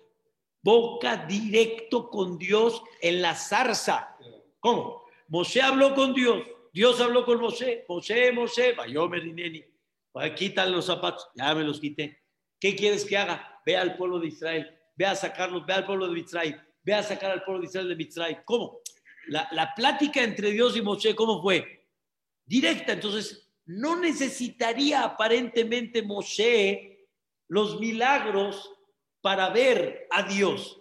boca 0.63 1.27
directo 1.27 2.09
con 2.09 2.39
Dios 2.39 2.83
en 3.01 3.21
la 3.21 3.35
zarza. 3.35 4.17
¿Cómo? 4.61 5.05
Moshe 5.29 5.61
habló 5.61 5.95
con 5.95 6.15
Dios, 6.15 6.43
Dios 6.73 7.01
habló 7.01 7.25
con 7.25 7.41
Moshe, 7.41 7.85
Moshe, 7.89 8.33
Moshe, 8.33 8.75
yo 8.89 9.09
me 9.09 9.19
rineni, 9.19 9.63
quitan 10.37 10.73
los 10.73 10.87
zapatos, 10.87 11.29
ya 11.35 11.55
me 11.55 11.65
los 11.65 11.81
quité. 11.81 12.19
¿Qué 12.59 12.75
quieres 12.77 13.05
que 13.05 13.19
haga? 13.19 13.61
Ve 13.67 13.77
al 13.77 13.97
pueblo 13.97 14.19
de 14.19 14.29
Israel, 14.29 14.79
ve 14.95 15.05
a 15.05 15.15
sacarlos, 15.15 15.67
ve 15.67 15.75
al 15.75 15.85
pueblo 15.85 16.09
de 16.09 16.21
Israel, 16.21 16.61
ve 16.83 16.95
a 16.95 17.03
sacar 17.03 17.31
al 17.31 17.45
pueblo 17.45 17.61
de 17.61 17.67
Israel 17.67 17.97
de 17.97 18.03
Israel. 18.03 18.39
¿Cómo? 18.45 18.81
La, 19.29 19.49
la 19.53 19.75
plática 19.75 20.23
entre 20.23 20.51
Dios 20.51 20.77
y 20.77 20.83
Moshe, 20.83 21.15
¿cómo 21.15 21.41
fue? 21.43 21.87
Directa, 22.45 22.93
entonces 22.93 23.49
no 23.67 23.99
necesitaría 23.99 25.05
aparentemente 25.05 26.03
Moshe 26.03 27.09
los 27.49 27.79
milagros 27.79 28.71
para 29.21 29.51
ver 29.51 30.07
a 30.11 30.23
Dios. 30.25 30.81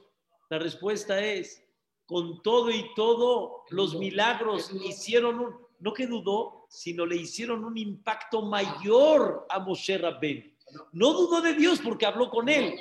La 0.49 0.59
respuesta 0.59 1.23
es, 1.23 1.63
con 2.05 2.41
todo 2.41 2.71
y 2.71 2.93
todo, 2.95 3.63
los 3.69 3.95
milagros 3.95 4.71
hicieron 4.85 5.39
un, 5.39 5.55
no 5.79 5.93
que 5.93 6.07
dudó, 6.07 6.65
sino 6.69 7.05
le 7.05 7.15
hicieron 7.15 7.63
un 7.63 7.77
impacto 7.77 8.41
mayor 8.41 9.45
a 9.49 9.59
Moshe 9.59 9.97
Rabben. 9.97 10.55
No 10.93 11.13
dudó 11.13 11.41
de 11.41 11.53
Dios 11.53 11.79
porque 11.83 12.05
habló 12.05 12.29
con 12.29 12.49
él, 12.49 12.75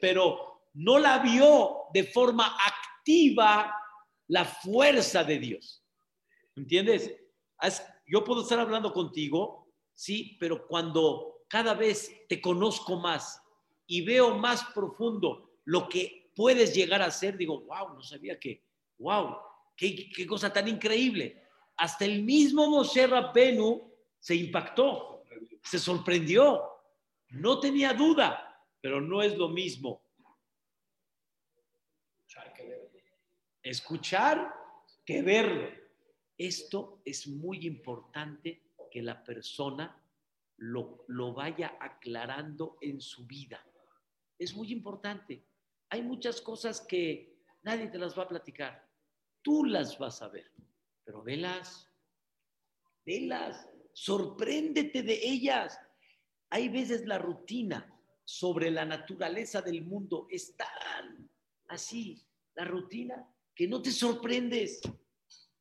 pero 0.00 0.62
no 0.74 0.98
la 0.98 1.18
vio 1.18 1.84
de 1.92 2.04
forma 2.04 2.56
activa 2.56 3.74
la 4.28 4.44
fuerza 4.44 5.24
de 5.24 5.38
Dios. 5.38 5.84
¿Entiendes? 6.56 7.14
Yo 8.06 8.24
puedo 8.24 8.42
estar 8.42 8.58
hablando 8.58 8.92
contigo, 8.92 9.68
sí, 9.94 10.36
pero 10.40 10.66
cuando 10.66 11.44
cada 11.48 11.74
vez 11.74 12.26
te 12.28 12.40
conozco 12.40 12.96
más 12.96 13.42
y 13.86 14.02
veo 14.02 14.36
más 14.36 14.64
profundo 14.74 15.58
lo 15.64 15.88
que 15.88 16.32
puedes 16.34 16.74
llegar 16.74 17.02
a 17.02 17.10
ser, 17.10 17.36
digo, 17.36 17.60
wow, 17.62 17.94
no 17.94 18.02
sabía 18.02 18.38
que, 18.38 18.64
wow, 18.98 19.36
qué, 19.76 20.26
cosa 20.26 20.52
tan 20.52 20.68
increíble. 20.68 21.42
Hasta 21.76 22.04
el 22.04 22.22
mismo 22.22 22.68
Moshe 22.68 23.06
Rabbenu 23.06 23.92
se 24.18 24.34
impactó, 24.34 25.24
se 25.62 25.78
sorprendió, 25.78 26.62
no 27.30 27.60
tenía 27.60 27.92
duda, 27.92 28.60
pero 28.80 29.00
no 29.00 29.22
es 29.22 29.36
lo 29.36 29.48
mismo 29.48 30.02
escuchar 33.62 34.52
que 35.04 35.22
verlo. 35.22 35.68
Esto 36.36 37.02
es 37.04 37.26
muy 37.26 37.66
importante 37.66 38.62
que 38.90 39.02
la 39.02 39.22
persona 39.22 39.96
lo, 40.58 41.04
lo, 41.08 41.32
vaya 41.32 41.76
aclarando 41.80 42.78
en 42.80 43.00
su 43.00 43.26
vida. 43.26 43.64
Es 44.38 44.54
muy 44.54 44.72
importante. 44.72 45.44
Hay 45.90 46.02
muchas 46.02 46.40
cosas 46.40 46.80
que 46.80 47.36
nadie 47.62 47.88
te 47.88 47.98
las 47.98 48.18
va 48.18 48.24
a 48.24 48.28
platicar. 48.28 48.88
Tú 49.42 49.64
las 49.64 49.98
vas 49.98 50.22
a 50.22 50.28
ver, 50.28 50.50
pero 51.04 51.22
velas, 51.22 51.90
velas, 53.04 53.68
sorpréndete 53.92 55.02
de 55.02 55.18
ellas. 55.22 55.78
Hay 56.50 56.68
veces 56.68 57.06
la 57.06 57.18
rutina 57.18 57.88
sobre 58.24 58.70
la 58.70 58.84
naturaleza 58.84 59.62
del 59.62 59.82
mundo 59.82 60.26
es 60.30 60.56
tan 60.56 61.28
así, 61.68 62.24
la 62.54 62.64
rutina, 62.64 63.26
que 63.54 63.66
no 63.68 63.82
te 63.82 63.90
sorprendes, 63.90 64.80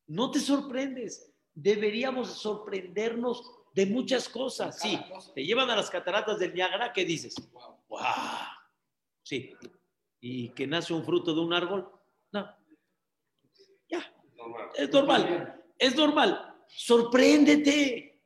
no 0.07 0.31
te 0.31 0.39
sorprendes. 0.39 1.31
Deberíamos 1.53 2.29
sorprendernos 2.29 3.43
de 3.73 3.85
muchas 3.85 4.29
cosas. 4.29 4.79
Sí, 4.79 4.99
te 5.35 5.43
llevan 5.43 5.69
a 5.69 5.75
las 5.75 5.89
cataratas 5.89 6.39
del 6.39 6.53
Niágara, 6.53 6.93
¿qué 6.93 7.05
dices? 7.05 7.35
Wow. 7.87 7.99
Sí. 9.23 9.53
¿Y 10.19 10.49
que 10.49 10.67
nace 10.67 10.93
un 10.93 11.03
fruto 11.03 11.33
de 11.33 11.41
un 11.41 11.53
árbol? 11.53 11.89
No. 12.31 12.49
Ya. 13.89 14.13
Es 14.75 14.91
normal. 14.91 15.61
Es 15.77 15.95
normal. 15.95 16.55
Sorpréndete. 16.67 18.21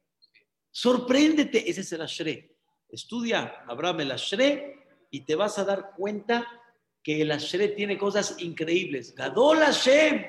Sorpréndete. 0.71 1.69
Ese 1.69 1.81
es 1.81 1.91
el 1.93 2.01
Ashre. 2.01 2.57
Estudia 2.89 3.63
Abraham 3.67 4.01
el 4.01 4.11
Ashre 4.11 4.87
y 5.09 5.21
te 5.21 5.35
vas 5.35 5.57
a 5.57 5.65
dar 5.65 5.93
cuenta 5.95 6.47
que 7.05 7.21
el 7.21 7.31
Ashre 7.31 7.67
tiene 7.67 7.99
cosas 7.99 8.35
increíbles. 8.39 9.13
Gadol 9.13 9.59
Hashem, 9.59 10.25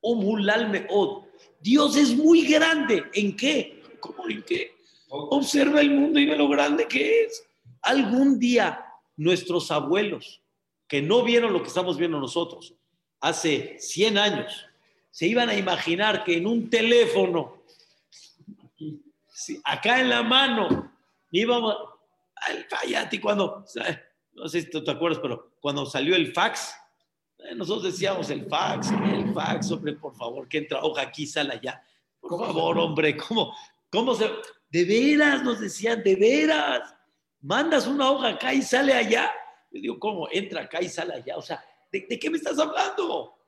Omulal 0.00 0.70
Meod. 0.70 1.24
Dios 1.58 1.96
es 1.96 2.14
muy 2.14 2.46
grande. 2.46 3.02
¿En 3.12 3.34
qué? 3.34 3.82
¿Cómo 3.98 4.28
en 4.28 4.40
qué? 4.44 4.76
Observa 5.08 5.80
el 5.80 5.90
mundo 5.90 6.20
y 6.20 6.26
ve 6.26 6.36
lo 6.36 6.48
grande 6.48 6.86
que 6.86 7.24
es. 7.24 7.44
Algún 7.82 8.38
día 8.38 8.86
nuestros 9.16 9.72
abuelos, 9.72 10.40
que 10.86 11.02
no 11.02 11.24
vieron 11.24 11.52
lo 11.52 11.60
que 11.60 11.68
estamos 11.68 11.98
viendo 11.98 12.20
nosotros, 12.20 12.72
hace 13.20 13.76
100 13.80 14.16
años, 14.16 14.66
se 15.10 15.26
iban 15.26 15.48
a 15.48 15.56
imaginar 15.56 16.22
que 16.22 16.36
en 16.36 16.46
un 16.46 16.70
teléfono, 16.70 17.64
acá 19.64 20.00
en 20.00 20.08
la 20.08 20.22
mano, 20.22 20.92
íbamos 21.32 21.76
al 22.36 22.64
Fayati 22.68 23.18
cuando, 23.18 23.64
no 24.34 24.48
sé 24.48 24.62
si 24.62 24.70
te 24.70 24.88
acuerdas, 24.88 25.18
pero 25.20 25.51
cuando 25.62 25.86
salió 25.86 26.16
el 26.16 26.32
fax, 26.34 26.74
eh, 27.38 27.54
nosotros 27.54 27.84
decíamos 27.84 28.28
el 28.30 28.46
fax, 28.46 28.90
el 28.90 29.32
fax, 29.32 29.70
hombre, 29.70 29.92
por 29.94 30.14
favor, 30.14 30.48
que 30.48 30.58
entra 30.58 30.82
hoja 30.82 31.02
aquí, 31.02 31.24
sale 31.24 31.54
allá. 31.54 31.82
Por 32.20 32.38
favor, 32.38 32.78
hombre, 32.78 33.16
¿cómo, 33.16 33.56
¿cómo 33.88 34.14
se...? 34.14 34.28
De 34.68 34.84
veras, 34.84 35.42
nos 35.42 35.60
decían, 35.60 36.02
de 36.02 36.16
veras. 36.16 36.94
Mandas 37.42 37.86
una 37.86 38.10
hoja 38.10 38.28
acá 38.30 38.54
y 38.54 38.62
sale 38.62 38.92
allá. 38.94 39.30
Yo 39.70 39.80
digo, 39.80 39.98
¿cómo? 39.98 40.28
Entra 40.32 40.62
acá 40.62 40.80
y 40.80 40.88
sale 40.88 41.14
allá. 41.14 41.36
O 41.36 41.42
sea, 41.42 41.62
¿de, 41.92 42.06
de 42.08 42.18
qué 42.18 42.30
me 42.30 42.38
estás 42.38 42.58
hablando? 42.58 43.38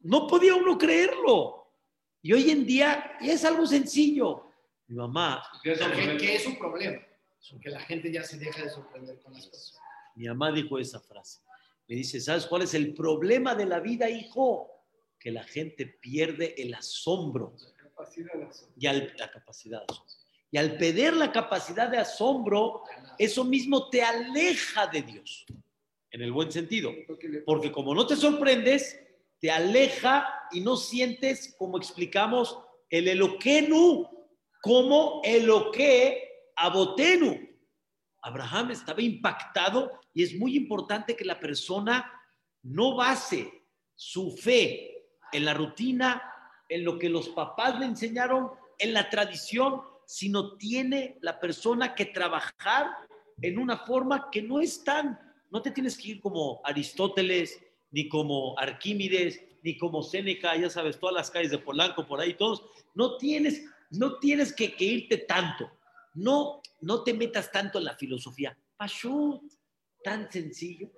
No 0.00 0.26
podía 0.26 0.54
uno 0.54 0.76
creerlo. 0.76 1.72
Y 2.20 2.34
hoy 2.34 2.50
en 2.50 2.66
día 2.66 3.16
es 3.20 3.44
algo 3.44 3.66
sencillo. 3.66 4.46
Mi 4.88 4.96
mamá. 4.96 5.42
¿Qué, 5.62 5.72
es 5.72 6.46
un 6.46 6.58
problema? 6.58 7.02
Que 7.62 7.70
la 7.70 7.80
gente 7.80 8.12
ya 8.12 8.22
se 8.22 8.36
deja 8.36 8.62
de 8.62 8.70
sorprender 8.70 9.18
con 9.20 9.32
las 9.32 9.46
cosas. 9.46 9.75
Mi 10.16 10.26
mamá 10.26 10.50
dijo 10.50 10.78
esa 10.78 10.98
frase. 10.98 11.38
Me 11.86 11.94
dice, 11.94 12.20
¿sabes 12.20 12.46
cuál 12.46 12.62
es 12.62 12.74
el 12.74 12.94
problema 12.94 13.54
de 13.54 13.66
la 13.66 13.80
vida, 13.80 14.10
hijo? 14.10 14.70
Que 15.20 15.30
la 15.30 15.44
gente 15.44 15.86
pierde 15.86 16.54
el 16.60 16.74
asombro. 16.74 17.54
La 17.60 17.76
capacidad 17.76 18.32
de. 18.34 18.48
Y 18.76 18.86
al, 18.86 19.14
la 19.16 19.30
capacidad 19.30 19.78
de 19.80 19.84
asombro. 19.84 20.16
Y 20.50 20.58
al 20.58 20.76
perder 20.78 21.14
la 21.14 21.32
capacidad 21.32 21.88
de 21.88 21.98
asombro, 21.98 22.82
eso 23.18 23.44
mismo 23.44 23.90
te 23.90 24.02
aleja 24.02 24.86
de 24.86 25.02
Dios. 25.02 25.44
En 26.10 26.22
el 26.22 26.32
buen 26.32 26.50
sentido. 26.50 26.92
Porque 27.44 27.70
como 27.70 27.94
no 27.94 28.06
te 28.06 28.16
sorprendes, 28.16 28.98
te 29.38 29.50
aleja 29.50 30.26
y 30.50 30.60
no 30.60 30.76
sientes, 30.76 31.54
como 31.58 31.76
explicamos, 31.76 32.58
el 32.88 33.08
eloquenu 33.08 34.08
como 34.62 35.20
eloque 35.24 36.52
abotenu. 36.56 37.45
Abraham 38.26 38.72
estaba 38.72 39.00
impactado 39.00 40.00
y 40.12 40.24
es 40.24 40.36
muy 40.36 40.56
importante 40.56 41.14
que 41.14 41.24
la 41.24 41.38
persona 41.38 42.12
no 42.64 42.96
base 42.96 43.62
su 43.94 44.32
fe 44.32 45.06
en 45.32 45.44
la 45.44 45.54
rutina, 45.54 46.22
en 46.68 46.84
lo 46.84 46.98
que 46.98 47.08
los 47.08 47.28
papás 47.28 47.78
le 47.78 47.86
enseñaron, 47.86 48.50
en 48.78 48.92
la 48.92 49.08
tradición, 49.10 49.80
sino 50.06 50.56
tiene 50.56 51.18
la 51.20 51.38
persona 51.38 51.94
que 51.94 52.06
trabajar 52.06 52.90
en 53.40 53.58
una 53.58 53.78
forma 53.78 54.28
que 54.32 54.42
no 54.42 54.60
es 54.60 54.82
tan, 54.82 55.18
no 55.50 55.62
te 55.62 55.70
tienes 55.70 55.96
que 55.96 56.08
ir 56.08 56.20
como 56.20 56.60
Aristóteles, 56.64 57.62
ni 57.92 58.08
como 58.08 58.58
Arquímedes, 58.58 59.40
ni 59.62 59.78
como 59.78 60.02
Séneca, 60.02 60.56
ya 60.56 60.68
sabes, 60.68 60.98
todas 60.98 61.14
las 61.14 61.30
calles 61.30 61.52
de 61.52 61.58
Polanco, 61.58 62.04
por 62.04 62.20
ahí 62.20 62.34
todos, 62.34 62.64
no 62.94 63.18
tienes, 63.18 63.64
no 63.90 64.18
tienes 64.18 64.52
que, 64.52 64.74
irte 64.80 65.18
tanto, 65.18 65.70
no, 66.16 66.60
no 66.80 67.02
te 67.02 67.14
metas 67.14 67.50
tanto 67.50 67.78
en 67.78 67.84
la 67.84 67.96
filosofía. 67.96 68.56
Pashut, 68.76 69.42
tan 70.02 70.30
sencillo, 70.30 70.90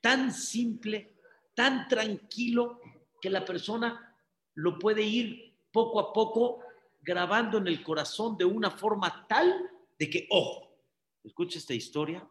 tan 0.00 0.32
simple, 0.32 1.14
tan 1.54 1.88
tranquilo, 1.88 2.80
que 3.20 3.30
la 3.30 3.44
persona 3.44 4.16
lo 4.54 4.78
puede 4.78 5.02
ir 5.02 5.54
poco 5.70 6.00
a 6.00 6.12
poco 6.12 6.60
grabando 7.00 7.58
en 7.58 7.68
el 7.68 7.82
corazón 7.82 8.36
de 8.36 8.44
una 8.44 8.70
forma 8.70 9.26
tal 9.28 9.70
de 9.98 10.10
que, 10.10 10.26
ojo, 10.30 10.76
escucha 11.22 11.58
esta 11.58 11.74
historia, 11.74 12.28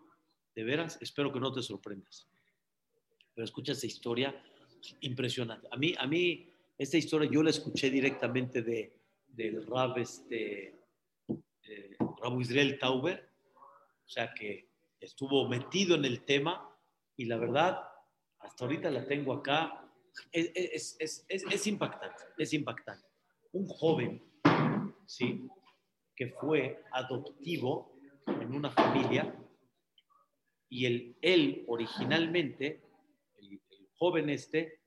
de 0.54 0.64
veras, 0.64 0.98
espero 1.02 1.32
que 1.32 1.40
no 1.40 1.52
te 1.52 1.62
sorprendas, 1.62 2.28
pero 3.34 3.46
escucha 3.46 3.72
esta 3.72 3.88
historia 3.88 4.44
impresionante. 5.02 5.68
A 5.72 5.78
mí, 5.78 5.94
a 5.98 6.06
mí 6.08 6.50
esta 6.78 6.98
historia 6.98 7.30
yo 7.32 7.42
la 7.42 7.52
escuché 7.52 7.90
directamente 7.90 8.62
de, 8.62 9.00
del 9.28 9.66
Rab, 9.66 9.98
este, 9.98 10.81
eh, 11.68 11.96
Israel 12.40 12.78
Tauber, 12.80 13.30
o 14.06 14.10
sea 14.10 14.34
que 14.34 14.70
estuvo 15.00 15.48
metido 15.48 15.96
en 15.96 16.06
el 16.06 16.24
tema 16.26 16.70
y 17.18 17.26
la 17.26 17.38
verdad, 17.38 17.82
hasta 18.40 18.66
ahorita 18.66 18.90
la 18.90 19.06
tengo 19.06 19.34
acá, 19.34 19.90
es, 20.32 20.52
es- 20.56 20.96
es- 21.00 21.26
es- 21.30 21.68
impactante, 21.68 22.24
es 22.38 22.54
impactante. 22.54 23.08
Un 23.54 23.68
joven, 23.68 24.24
¿sí? 25.06 25.48
Que 26.16 26.28
fue 26.30 26.84
adoptivo 26.92 27.94
en 28.28 28.54
una 28.54 28.70
familia 28.72 29.34
y 30.70 30.86
el, 30.86 31.18
él 31.22 31.66
originalmente, 31.68 32.82
el, 33.40 33.62
el 33.70 33.88
joven 33.98 34.30
este, 34.30 34.82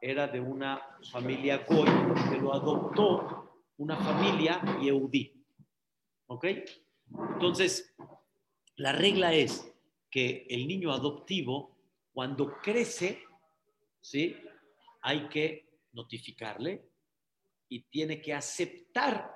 era 0.00 0.26
de 0.28 0.40
una 0.40 0.80
familia 1.10 1.64
goy 1.68 1.88
que 2.30 2.38
lo 2.38 2.54
adoptó 2.54 3.62
una 3.78 3.96
familia 3.96 4.60
yehudí. 4.80 5.37
¿Ok? 6.28 6.46
Entonces, 7.34 7.94
la 8.76 8.92
regla 8.92 9.34
es 9.34 9.74
que 10.10 10.46
el 10.48 10.68
niño 10.68 10.92
adoptivo, 10.92 11.76
cuando 12.12 12.58
crece, 12.62 13.22
¿sí? 14.00 14.36
Hay 15.02 15.28
que 15.28 15.68
notificarle 15.92 16.88
y 17.68 17.82
tiene 17.82 18.20
que 18.20 18.32
aceptar 18.32 19.34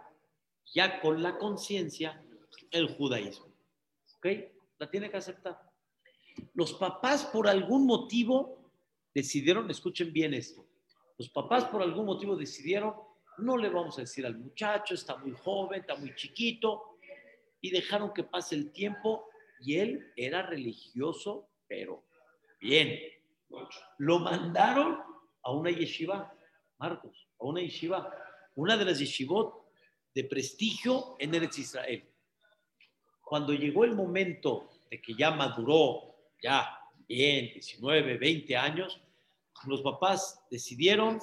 ya 0.74 1.00
con 1.00 1.22
la 1.22 1.38
conciencia 1.38 2.24
el 2.70 2.94
judaísmo. 2.94 3.46
¿Ok? 4.16 4.26
La 4.78 4.90
tiene 4.90 5.10
que 5.10 5.16
aceptar. 5.16 5.58
Los 6.54 6.74
papás 6.74 7.24
por 7.24 7.48
algún 7.48 7.86
motivo 7.86 8.70
decidieron, 9.14 9.70
escuchen 9.70 10.12
bien 10.12 10.34
esto, 10.34 10.66
los 11.18 11.28
papás 11.28 11.64
por 11.66 11.82
algún 11.82 12.06
motivo 12.06 12.36
decidieron, 12.36 12.94
no 13.38 13.56
le 13.56 13.68
vamos 13.68 13.98
a 13.98 14.02
decir 14.02 14.26
al 14.26 14.38
muchacho, 14.38 14.94
está 14.94 15.16
muy 15.16 15.32
joven, 15.32 15.80
está 15.80 15.96
muy 15.96 16.14
chiquito, 16.14 16.98
y 17.60 17.70
dejaron 17.70 18.12
que 18.12 18.24
pase 18.24 18.54
el 18.54 18.72
tiempo 18.72 19.28
y 19.60 19.78
él 19.78 20.12
era 20.16 20.42
religioso, 20.42 21.48
pero 21.66 22.04
bien. 22.60 22.98
Lo 23.98 24.18
mandaron 24.18 24.98
a 25.42 25.52
una 25.52 25.70
yeshiva, 25.70 26.32
Marcos, 26.78 27.28
a 27.38 27.44
una 27.44 27.60
yeshiva, 27.60 28.12
una 28.56 28.76
de 28.76 28.84
las 28.84 28.98
yeshivot 28.98 29.62
de 30.14 30.24
prestigio 30.24 31.16
en 31.18 31.34
Eretz 31.34 31.58
Israel. 31.58 32.04
Cuando 33.20 33.52
llegó 33.52 33.84
el 33.84 33.94
momento 33.94 34.68
de 34.90 35.00
que 35.00 35.14
ya 35.14 35.30
maduró, 35.30 36.16
ya 36.42 36.78
bien, 37.06 37.52
19, 37.54 38.18
20 38.18 38.56
años, 38.56 39.00
los 39.66 39.82
papás 39.82 40.44
decidieron, 40.50 41.20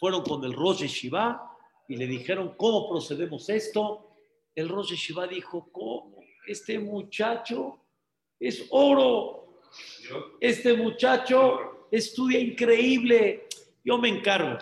fueron 0.00 0.22
con 0.22 0.42
el 0.44 0.54
Rosh 0.54 0.78
Yeshiva 0.78 1.54
y 1.86 1.96
le 1.96 2.06
dijeron, 2.06 2.54
¿cómo 2.56 2.88
procedemos 2.88 3.50
esto? 3.50 4.16
El 4.54 4.70
Rosh 4.70 4.92
Yeshiva 4.92 5.26
dijo, 5.26 5.68
¿cómo? 5.70 6.16
Este 6.46 6.78
muchacho 6.78 7.84
es 8.40 8.66
oro. 8.70 9.60
Este 10.40 10.72
muchacho 10.72 11.86
estudia 11.92 12.40
increíble. 12.40 13.46
Yo 13.84 13.98
me 13.98 14.08
encargo. 14.08 14.58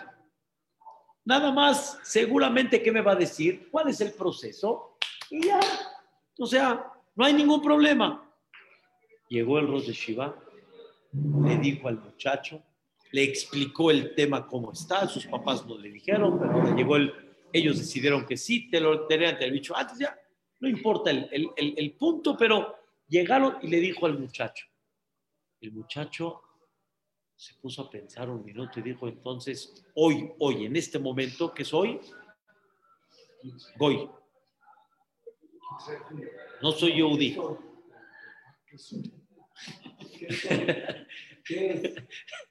Nada 1.23 1.53
más, 1.53 1.99
seguramente, 2.03 2.83
¿qué 2.83 2.91
me 2.91 3.01
va 3.01 3.13
a 3.13 3.15
decir? 3.15 3.69
¿Cuál 3.71 3.89
es 3.89 4.01
el 4.01 4.11
proceso? 4.11 4.97
Y 5.29 5.45
ya. 5.45 5.59
O 6.37 6.45
sea, 6.45 6.91
no 7.15 7.23
hay 7.25 7.33
ningún 7.33 7.61
problema. 7.61 8.29
Llegó 9.29 9.57
el 9.59 9.67
Rosh 9.67 9.85
Yeshiva, 9.85 10.35
le 11.13 11.57
dijo 11.59 11.87
al 11.87 11.99
muchacho, 11.99 12.61
le 13.11 13.23
explicó 13.23 13.91
el 13.91 14.13
tema 14.15 14.47
cómo 14.47 14.71
está, 14.71 15.07
sus 15.07 15.25
papás 15.25 15.65
no 15.65 15.77
le 15.77 15.89
dijeron, 15.89 16.39
pero 16.39 16.75
llegó 16.75 16.95
el, 16.95 17.13
ellos 17.51 17.79
decidieron 17.79 18.25
que 18.25 18.37
sí, 18.37 18.69
te 18.69 18.79
lo 18.79 19.07
tenían 19.07 19.37
te 19.39 19.47
lo 19.47 19.53
dicho 19.53 19.75
antes 19.75 19.97
ya, 19.99 20.17
no 20.59 20.69
importa 20.69 21.11
el, 21.11 21.27
el- 21.31 21.49
el- 21.57 21.73
el 21.77 21.91
punto, 21.93 22.37
pero 22.37 22.75
llegaron 23.07 23.57
y 23.61 23.67
le 23.67 23.79
dijo 23.79 24.05
al 24.05 24.19
muchacho. 24.19 24.65
El 25.61 25.71
muchacho 25.71 26.41
se 27.35 27.53
puso 27.55 27.83
a 27.83 27.89
pensar 27.89 28.29
un 28.29 28.43
minuto 28.43 28.79
y 28.79 28.83
dijo, 28.83 29.07
entonces, 29.07 29.83
hoy, 29.95 30.29
hoy, 30.39 30.65
en 30.65 30.75
este 30.75 30.99
momento, 30.99 31.53
¿qué 31.53 31.63
soy? 31.65 31.99
Goy. 33.77 34.09
No 36.61 36.71
soy 36.73 36.93
Yehudi. 36.95 37.37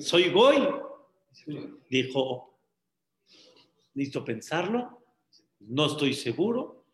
Soy 0.00 0.30
Goy. 0.30 0.68
Dijo, 1.90 2.58
listo 3.94 4.24
pensarlo, 4.24 5.02
no 5.60 5.86
estoy 5.86 6.14
seguro. 6.14 6.84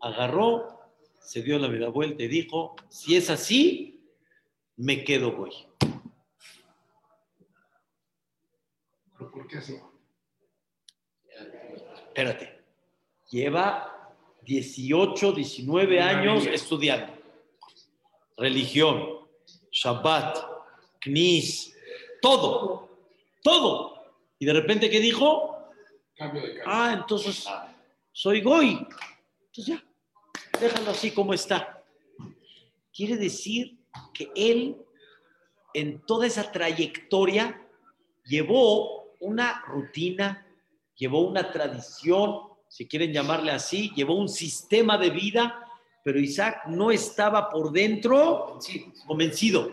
Agarró, 0.00 0.78
se 1.20 1.42
dio 1.42 1.58
la 1.58 1.68
media 1.68 1.88
vuelta 1.88 2.22
y 2.22 2.28
dijo, 2.28 2.76
si 2.88 3.16
es 3.16 3.30
así, 3.30 4.00
me 4.76 5.04
quedo 5.04 5.36
Goy. 5.36 5.52
¿Pero 9.16 9.30
por 9.30 9.46
qué 9.48 9.58
así? 9.58 9.76
Espérate, 12.08 12.62
lleva 13.30 14.14
18, 14.42 15.32
19 15.32 16.00
años 16.00 16.46
estudiando. 16.46 17.12
Religión, 18.36 19.26
Shabbat, 19.70 20.38
Knis, 21.00 21.77
todo, 22.20 22.88
todo. 23.42 24.04
Y 24.38 24.46
de 24.46 24.52
repente, 24.52 24.90
¿qué 24.90 25.00
dijo? 25.00 25.58
Cambio 26.16 26.42
de. 26.42 26.60
Ah, 26.66 26.94
entonces 26.98 27.46
soy 28.12 28.40
Goy. 28.40 28.86
Entonces 29.46 29.66
ya, 29.66 29.84
déjalo 30.60 30.90
así 30.90 31.10
como 31.10 31.34
está. 31.34 31.82
Quiere 32.92 33.16
decir 33.16 33.78
que 34.12 34.30
él, 34.34 34.76
en 35.74 36.00
toda 36.00 36.26
esa 36.26 36.50
trayectoria, 36.50 37.64
llevó 38.24 39.14
una 39.20 39.62
rutina, 39.66 40.46
llevó 40.96 41.20
una 41.20 41.50
tradición, 41.50 42.42
si 42.68 42.86
quieren 42.86 43.12
llamarle 43.12 43.50
así, 43.50 43.92
llevó 43.94 44.14
un 44.14 44.28
sistema 44.28 44.98
de 44.98 45.10
vida, 45.10 45.64
pero 46.04 46.20
Isaac 46.20 46.66
no 46.66 46.90
estaba 46.90 47.48
por 47.48 47.72
dentro 47.72 48.58
convencido 49.06 49.72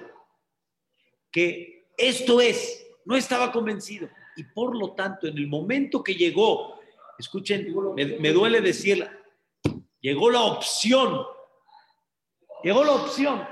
que 1.31 1.74
esto 1.97 2.41
es, 2.41 2.85
no 3.05 3.15
estaba 3.15 3.51
convencido. 3.51 4.09
Y 4.35 4.43
por 4.43 4.75
lo 4.75 4.93
tanto, 4.93 5.27
en 5.27 5.37
el 5.37 5.47
momento 5.47 6.03
que 6.03 6.15
llegó, 6.15 6.79
escuchen, 7.17 7.73
me, 7.95 8.31
duele 8.31 8.61
decir, 8.61 9.07
llegó 10.01 10.29
la 10.29 10.41
opción, 10.41 11.25
llegó 12.63 12.83
la 12.83 12.91
opción, 12.91 13.47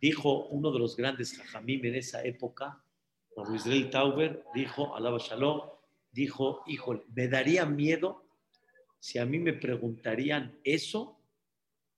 dijo 0.00 0.46
uno 0.46 0.70
de 0.70 0.78
los 0.78 0.96
grandes 0.96 1.36
jajamim 1.36 1.84
en 1.84 1.96
esa 1.96 2.22
época, 2.22 2.80
Israel 3.54 3.90
Tauber, 3.90 4.44
dijo, 4.54 4.94
alaba 4.94 5.18
shalom, 5.18 5.62
dijo, 6.12 6.62
híjole, 6.66 7.02
me 7.12 7.26
daría 7.26 7.66
miedo 7.66 8.24
si 9.00 9.18
a 9.18 9.26
mí 9.26 9.38
me 9.38 9.52
preguntarían 9.52 10.58
eso 10.62 11.18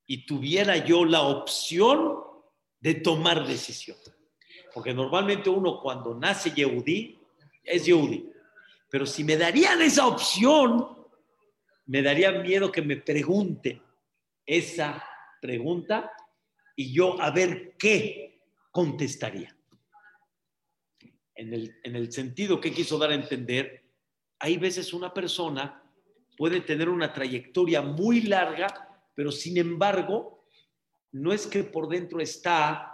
y 0.06 0.24
tuviera 0.24 0.78
yo 0.78 1.04
la 1.04 1.22
opción 1.22 2.18
de 2.80 2.94
tomar 2.94 3.46
decisión. 3.46 3.96
Porque 4.76 4.92
normalmente 4.92 5.48
uno 5.48 5.80
cuando 5.80 6.14
nace 6.14 6.50
Yehudí, 6.50 7.18
es 7.64 7.86
Yehudí. 7.86 8.30
Pero 8.90 9.06
si 9.06 9.24
me 9.24 9.38
darían 9.38 9.80
esa 9.80 10.06
opción, 10.06 10.86
me 11.86 12.02
daría 12.02 12.30
miedo 12.30 12.70
que 12.70 12.82
me 12.82 12.98
pregunten 12.98 13.80
esa 14.44 15.02
pregunta 15.40 16.12
y 16.76 16.92
yo 16.92 17.18
a 17.22 17.30
ver 17.30 17.74
qué 17.78 18.42
contestaría. 18.70 19.56
En 21.34 21.54
el, 21.54 21.74
en 21.82 21.96
el 21.96 22.12
sentido 22.12 22.60
que 22.60 22.74
quiso 22.74 22.98
dar 22.98 23.12
a 23.12 23.14
entender, 23.14 23.82
hay 24.38 24.58
veces 24.58 24.92
una 24.92 25.14
persona 25.14 25.82
puede 26.36 26.60
tener 26.60 26.90
una 26.90 27.14
trayectoria 27.14 27.80
muy 27.80 28.20
larga, 28.20 29.06
pero 29.14 29.32
sin 29.32 29.56
embargo, 29.56 30.44
no 31.12 31.32
es 31.32 31.46
que 31.46 31.64
por 31.64 31.88
dentro 31.88 32.20
está 32.20 32.92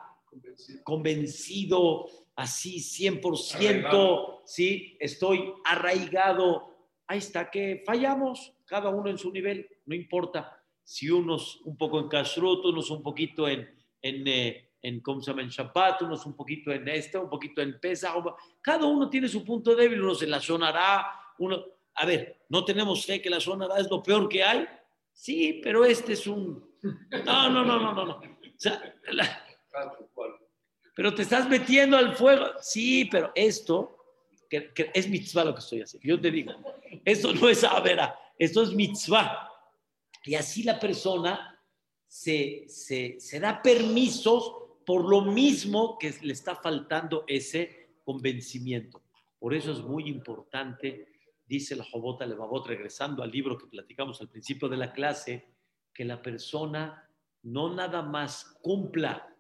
convencido 0.85 2.07
así 2.37 2.79
100%, 2.79 3.55
Arraigado. 3.55 4.43
sí, 4.45 4.97
estoy 5.01 5.53
arraigado. 5.65 6.69
Ahí 7.07 7.19
está, 7.19 7.51
que 7.51 7.83
fallamos, 7.85 8.53
cada 8.65 8.89
uno 8.89 9.11
en 9.11 9.19
su 9.19 9.31
nivel, 9.31 9.69
no 9.87 9.95
importa 9.95 10.59
si 10.85 11.11
unos 11.11 11.61
un 11.65 11.77
poco 11.77 12.01
en 12.01 12.09
kashrut, 12.09 12.65
unos 12.65 12.91
un 12.91 13.03
poquito 13.03 13.49
en, 13.49 13.69
en, 14.01 14.27
eh, 14.27 14.71
en 14.83 15.01
¿cómo 15.01 15.21
se 15.21 15.31
llama? 15.31 15.43
En 15.43 15.49
Shabbat, 15.49 16.03
unos 16.03 16.27
un 16.27 16.35
poquito 16.35 16.73
en 16.73 16.89
este, 16.89 17.19
un 17.19 17.29
poquito 17.29 17.63
en 17.63 17.79
Pesa, 17.79 18.15
cada 18.61 18.87
uno 18.87 19.09
tiene 19.09 19.29
su 19.29 19.45
punto 19.45 19.75
débil, 19.75 20.03
uno 20.03 20.15
se 20.15 20.27
la 20.27 20.41
sonará, 20.41 21.07
uno, 21.39 21.65
a 21.95 22.07
ver, 22.07 22.45
¿no 22.49 22.65
tenemos 22.65 23.05
fe 23.07 23.21
que 23.21 23.31
la 23.31 23.41
sonará 23.41 23.79
es 23.79 23.91
lo 23.91 24.03
peor 24.03 24.29
que 24.29 24.43
hay? 24.43 24.67
Sí, 25.13 25.61
pero 25.63 25.85
este 25.85 26.15
es 26.15 26.27
un... 26.27 26.73
No, 27.25 27.49
no, 27.49 27.65
no, 27.65 27.79
no, 27.79 27.93
no, 27.95 28.05
no. 28.05 28.15
O 28.15 28.57
sea, 28.57 28.95
la-. 29.13 29.42
Pero 30.95 31.15
te 31.15 31.23
estás 31.23 31.49
metiendo 31.49 31.97
al 31.97 32.15
fuego. 32.17 32.47
Sí, 32.61 33.07
pero 33.11 33.33
esto, 33.35 33.97
que, 34.49 34.73
que 34.73 34.91
es 34.95 35.09
mitzvah 35.09 35.45
lo 35.45 35.55
que 35.55 35.61
estoy 35.61 35.83
haciendo. 35.83 36.07
Yo 36.07 36.21
te 36.21 36.31
digo, 36.31 36.53
esto 37.05 37.33
no 37.33 37.49
es 37.49 37.65
avera, 37.65 38.19
esto 38.39 38.63
es 38.63 38.73
mitzvah. 38.73 39.49
Y 40.25 40.35
así 40.35 40.63
la 40.63 40.79
persona 40.79 41.61
se, 42.07 42.65
se, 42.69 43.19
se 43.19 43.41
da 43.41 43.63
permisos 43.63 44.55
por 44.85 45.09
lo 45.09 45.23
mismo 45.23 45.99
que 45.99 46.15
le 46.23 46.33
está 46.33 46.57
faltando 46.57 47.25
ese 47.27 47.97
convencimiento. 48.05 49.03
Por 49.39 49.55
eso 49.55 49.73
es 49.73 49.81
muy 49.81 50.09
importante, 50.09 51.09
dice 51.47 51.75
la 51.75 51.85
Jobota 51.85 52.27
Levavot, 52.27 52.67
regresando 52.67 53.23
al 53.23 53.31
libro 53.31 53.59
que 53.59 53.67
platicamos 53.67 54.21
al 54.21 54.29
principio 54.29 54.69
de 54.69 54.77
la 54.77 54.93
clase, 54.93 55.49
que 55.93 56.05
la 56.05 56.21
persona 56.21 57.09
no 57.43 57.75
nada 57.75 58.03
más 58.03 58.59
cumpla, 58.63 59.32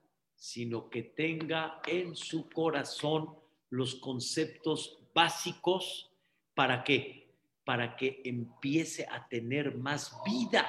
sino 0.42 0.90
que 0.90 1.04
tenga 1.04 1.80
en 1.86 2.16
su 2.16 2.50
corazón 2.50 3.32
los 3.70 3.94
conceptos 3.94 4.98
básicos 5.14 6.10
para 6.52 6.82
qué? 6.82 7.32
Para 7.64 7.94
que 7.94 8.20
empiece 8.24 9.06
a 9.08 9.28
tener 9.28 9.78
más 9.78 10.12
vida 10.26 10.66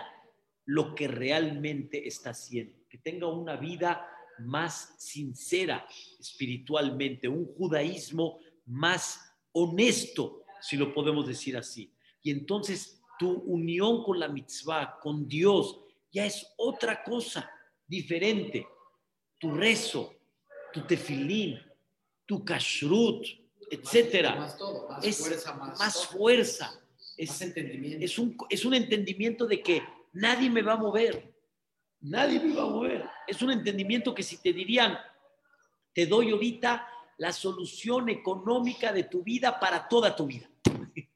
lo 0.65 0.93
que 0.93 1.07
realmente 1.07 2.07
está 2.07 2.30
haciendo, 2.30 2.88
que 2.88 2.99
tenga 2.99 3.26
una 3.26 3.55
vida 3.55 4.07
más 4.38 4.93
sincera 4.99 5.88
espiritualmente, 6.19 7.28
un 7.28 7.47
judaísmo 7.55 8.38
más 8.67 9.34
honesto, 9.53 10.45
si 10.61 10.78
lo 10.78 10.93
podemos 10.93 11.26
decir 11.26 11.57
así. 11.57 11.91
Y 12.21 12.30
entonces 12.30 13.01
tu 13.17 13.39
unión 13.47 14.03
con 14.03 14.19
la 14.19 14.28
mitzvah, 14.28 14.99
con 15.01 15.28
Dios, 15.28 15.80
ya 16.11 16.28
es 16.28 16.53
otra 16.57 17.03
cosa 17.03 17.49
diferente. 17.88 18.67
Tu 19.43 19.51
rezo, 19.51 20.15
tu 20.71 20.87
tefilín, 20.87 21.59
tu 22.25 22.45
kashrut, 22.45 23.25
etcétera. 23.69 24.35
Más 24.37 24.57
todo, 24.57 24.87
más 24.87 25.03
es 25.03 25.17
fuerza, 25.17 25.53
más, 25.55 25.79
más 25.79 26.05
fuerza. 26.05 26.81
Es, 27.17 27.29
más 27.29 27.41
entendimiento. 27.41 28.05
es 28.05 28.17
un, 28.17 28.37
es 28.49 28.63
un 28.63 28.73
entendimiento 28.73 29.45
de 29.45 29.61
que 29.61 29.83
nadie 30.13 30.49
me 30.49 30.61
va 30.61 30.73
a 30.73 30.77
mover. 30.77 31.35
Nadie 31.99 32.39
me 32.39 32.55
va 32.55 32.63
a 32.63 32.67
mover. 32.67 33.03
Es 33.27 33.41
un 33.41 33.51
entendimiento 33.51 34.15
que 34.15 34.23
si 34.23 34.37
te 34.37 34.53
dirían, 34.53 34.97
te 35.91 36.05
doy 36.05 36.31
ahorita 36.31 36.87
la 37.17 37.33
solución 37.33 38.07
económica 38.07 38.93
de 38.93 39.03
tu 39.03 39.23
vida 39.23 39.59
para 39.59 39.89
toda 39.89 40.15
tu 40.15 40.25
vida. 40.25 40.49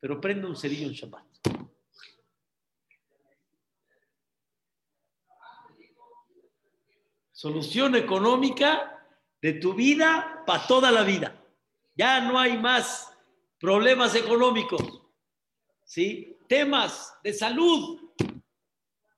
Pero 0.00 0.20
prende 0.20 0.48
un 0.48 0.56
cerillo 0.56 0.88
en 0.88 0.94
Shabbat. 0.94 1.27
Solución 7.38 7.94
económica 7.94 9.00
de 9.40 9.52
tu 9.52 9.72
vida 9.72 10.42
para 10.44 10.66
toda 10.66 10.90
la 10.90 11.04
vida. 11.04 11.40
Ya 11.94 12.20
no 12.20 12.36
hay 12.36 12.58
más 12.58 13.16
problemas 13.60 14.16
económicos. 14.16 14.82
¿Sí? 15.84 16.36
Temas 16.48 17.16
de 17.22 17.32
salud. 17.32 18.10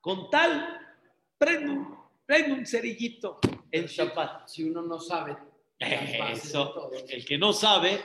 Con 0.03 0.29
tal, 0.29 1.01
prende 1.39 1.71
un, 1.71 1.97
prende 2.27 2.53
un 2.53 2.67
cerillito 2.67 3.41
en 3.71 3.87
Shabbat. 3.87 4.49
Si 4.49 4.65
uno 4.65 4.83
no 4.83 5.01
sabe 5.01 5.39
de 5.79 6.33
Eso, 6.33 6.73
todo, 6.75 6.91
el 6.93 7.25
que 7.25 7.39
no 7.39 7.55
sabe 7.55 8.05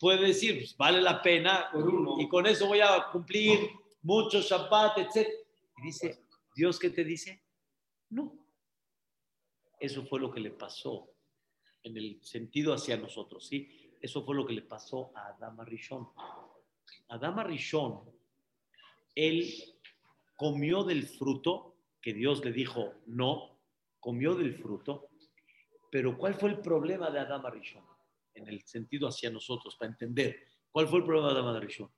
puede 0.00 0.26
decir, 0.26 0.58
pues, 0.58 0.76
vale 0.76 1.00
la 1.00 1.22
pena 1.22 1.68
por 1.70 1.88
uno. 1.88 2.20
y 2.20 2.28
con 2.28 2.48
eso 2.48 2.66
voy 2.66 2.80
a 2.80 3.06
cumplir 3.12 3.70
mucho 4.02 4.40
Shabbat, 4.40 4.98
etc. 4.98 5.28
Y 5.76 5.82
dice, 5.82 6.24
¿Dios 6.52 6.80
qué 6.80 6.90
te 6.90 7.04
dice? 7.04 7.44
No. 8.10 8.41
Eso 9.82 10.04
fue 10.04 10.20
lo 10.20 10.30
que 10.30 10.38
le 10.38 10.52
pasó 10.52 11.10
en 11.82 11.96
el 11.96 12.22
sentido 12.22 12.72
hacia 12.72 12.96
nosotros, 12.96 13.44
¿sí? 13.44 13.90
Eso 14.00 14.24
fue 14.24 14.36
lo 14.36 14.46
que 14.46 14.52
le 14.52 14.62
pasó 14.62 15.10
a 15.16 15.30
Adama 15.30 15.64
Rishon. 15.64 16.08
Adama 17.08 17.42
Rishon, 17.42 18.00
él 19.16 19.52
comió 20.36 20.84
del 20.84 21.08
fruto 21.08 21.74
que 22.00 22.14
Dios 22.14 22.44
le 22.44 22.52
dijo 22.52 22.94
no, 23.06 23.58
comió 23.98 24.36
del 24.36 24.54
fruto, 24.54 25.08
pero 25.90 26.16
¿cuál 26.16 26.36
fue 26.36 26.50
el 26.50 26.60
problema 26.60 27.10
de 27.10 27.18
Adama 27.18 27.50
Rishon? 27.50 27.82
En 28.34 28.46
el 28.46 28.62
sentido 28.62 29.08
hacia 29.08 29.30
nosotros, 29.30 29.74
para 29.74 29.90
entender. 29.90 30.46
¿Cuál 30.70 30.86
fue 30.86 31.00
el 31.00 31.04
problema 31.04 31.32
de 31.32 31.40
Adama 31.40 31.58
Rishon? 31.58 31.90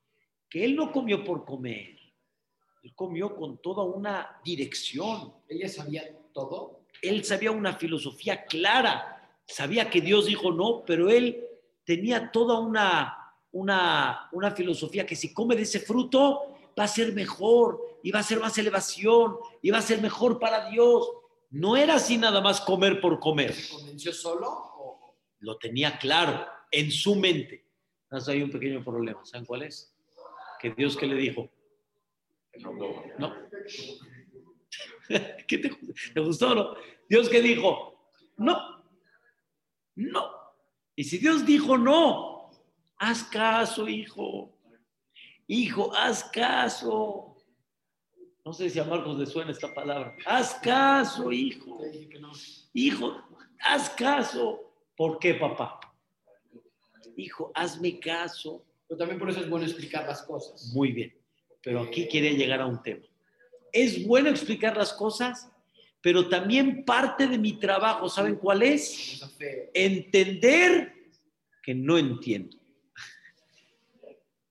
Que 0.49 0.65
él 0.65 0.75
no 0.75 0.91
comió 0.91 1.23
por 1.23 1.45
comer, 1.45 1.99
él 2.83 2.95
comió 2.95 3.37
con 3.37 3.59
toda 3.59 3.83
una 3.85 4.41
dirección. 4.43 5.35
Ella 5.47 5.69
sabía 5.69 6.03
todo. 6.33 6.84
Él 7.03 7.25
sabía 7.25 7.51
una 7.51 7.75
filosofía 7.75 8.45
clara, 8.45 9.31
sabía 9.47 9.91
que 9.91 10.01
Dios 10.01 10.27
dijo 10.27 10.53
no, 10.53 10.85
pero 10.87 11.11
él 11.11 11.45
tenía 11.85 12.31
toda 12.31 12.59
una, 12.59 13.35
una, 13.53 14.29
una 14.33 14.51
filosofía 14.53 15.07
que 15.07 15.17
si 15.17 15.33
come 15.33 15.57
de 15.57 15.63
ese 15.63 15.81
fruto 15.81 16.55
va 16.79 16.85
a 16.85 16.89
ser 16.89 17.13
mejor 17.13 17.99
y 18.03 18.11
va 18.11 18.21
a 18.21 18.25
ser 18.25 18.41
más 18.41 18.57
elevación 18.59 19.37
y 19.63 19.71
va 19.71 19.79
a 19.79 19.83
ser 19.83 20.01
mejor 20.01 20.39
para 20.39 20.69
Dios. 20.71 21.09
No 21.51 21.77
era 21.77 21.97
así 21.97 22.19
nada 22.19 22.41
más 22.41 22.61
comer 22.61 23.01
por 23.01 23.21
comer, 23.21 23.53
¿Se 23.53 23.75
convenció 23.75 24.13
solo? 24.13 24.49
O... 24.49 25.17
lo 25.41 25.57
tenía 25.59 25.99
claro 25.99 26.47
en 26.71 26.91
su 26.91 27.15
mente. 27.15 27.65
Entonces 28.05 28.29
hay 28.29 28.43
un 28.43 28.51
pequeño 28.51 28.83
problema, 28.83 29.25
¿saben 29.25 29.47
cuál 29.47 29.63
es? 29.63 29.95
Que 30.61 30.71
Dios 30.71 30.97
que 30.97 31.07
le 31.07 31.15
dijo, 31.15 31.51
no. 33.19 33.35
¿Qué 35.47 35.59
te, 35.59 35.71
te 36.15 36.21
gustó 36.21 36.53
o 36.53 36.55
no? 36.55 36.75
Dios 37.09 37.29
que 37.29 37.41
dijo, 37.41 38.11
no, 38.37 38.85
no. 39.97 40.31
Y 40.97 41.05
si 41.05 41.19
Dios 41.19 41.45
dijo 41.45 41.77
no, 41.77 42.51
haz 42.99 43.25
caso, 43.25 43.89
hijo. 43.89 44.53
Hijo, 45.47 45.95
haz 45.95 46.25
caso. 46.25 47.37
No 48.45 48.53
sé 48.53 48.71
si 48.71 48.79
a 48.79 48.85
Marcos 48.85 49.19
le 49.19 49.27
suena 49.27 49.51
esta 49.51 49.73
palabra. 49.73 50.15
Haz 50.27 50.55
caso, 50.55 51.33
hijo. 51.33 51.79
Hijo, 52.73 53.23
haz 53.61 53.91
caso. 53.91 54.75
¿Por 54.97 55.19
qué, 55.19 55.35
papá? 55.35 55.81
Hijo, 57.17 57.51
hazme 57.55 57.99
caso. 57.99 58.65
Pero 58.87 58.99
también 58.99 59.19
por 59.19 59.31
eso 59.31 59.41
es 59.41 59.49
bueno 59.49 59.65
explicar 59.65 60.07
las 60.07 60.23
cosas. 60.23 60.73
Muy 60.75 60.93
bien. 60.93 61.17
Pero 61.63 61.81
aquí 61.81 62.07
quería 62.09 62.33
llegar 62.33 62.61
a 62.61 62.67
un 62.67 62.83
tema. 62.83 63.07
Es 63.75 64.07
bueno 64.07 64.29
explicar 64.29 64.77
las 64.77 64.93
cosas, 64.93 65.51
pero 66.01 66.29
también 66.29 66.85
parte 66.85 67.27
de 67.27 67.37
mi 67.37 67.55
trabajo, 67.59 68.09
¿saben 68.09 68.37
cuál 68.37 68.63
es? 68.63 69.21
Entender 69.75 70.95
que 71.61 71.75
no 71.75 71.99
entiendo. 71.99 72.57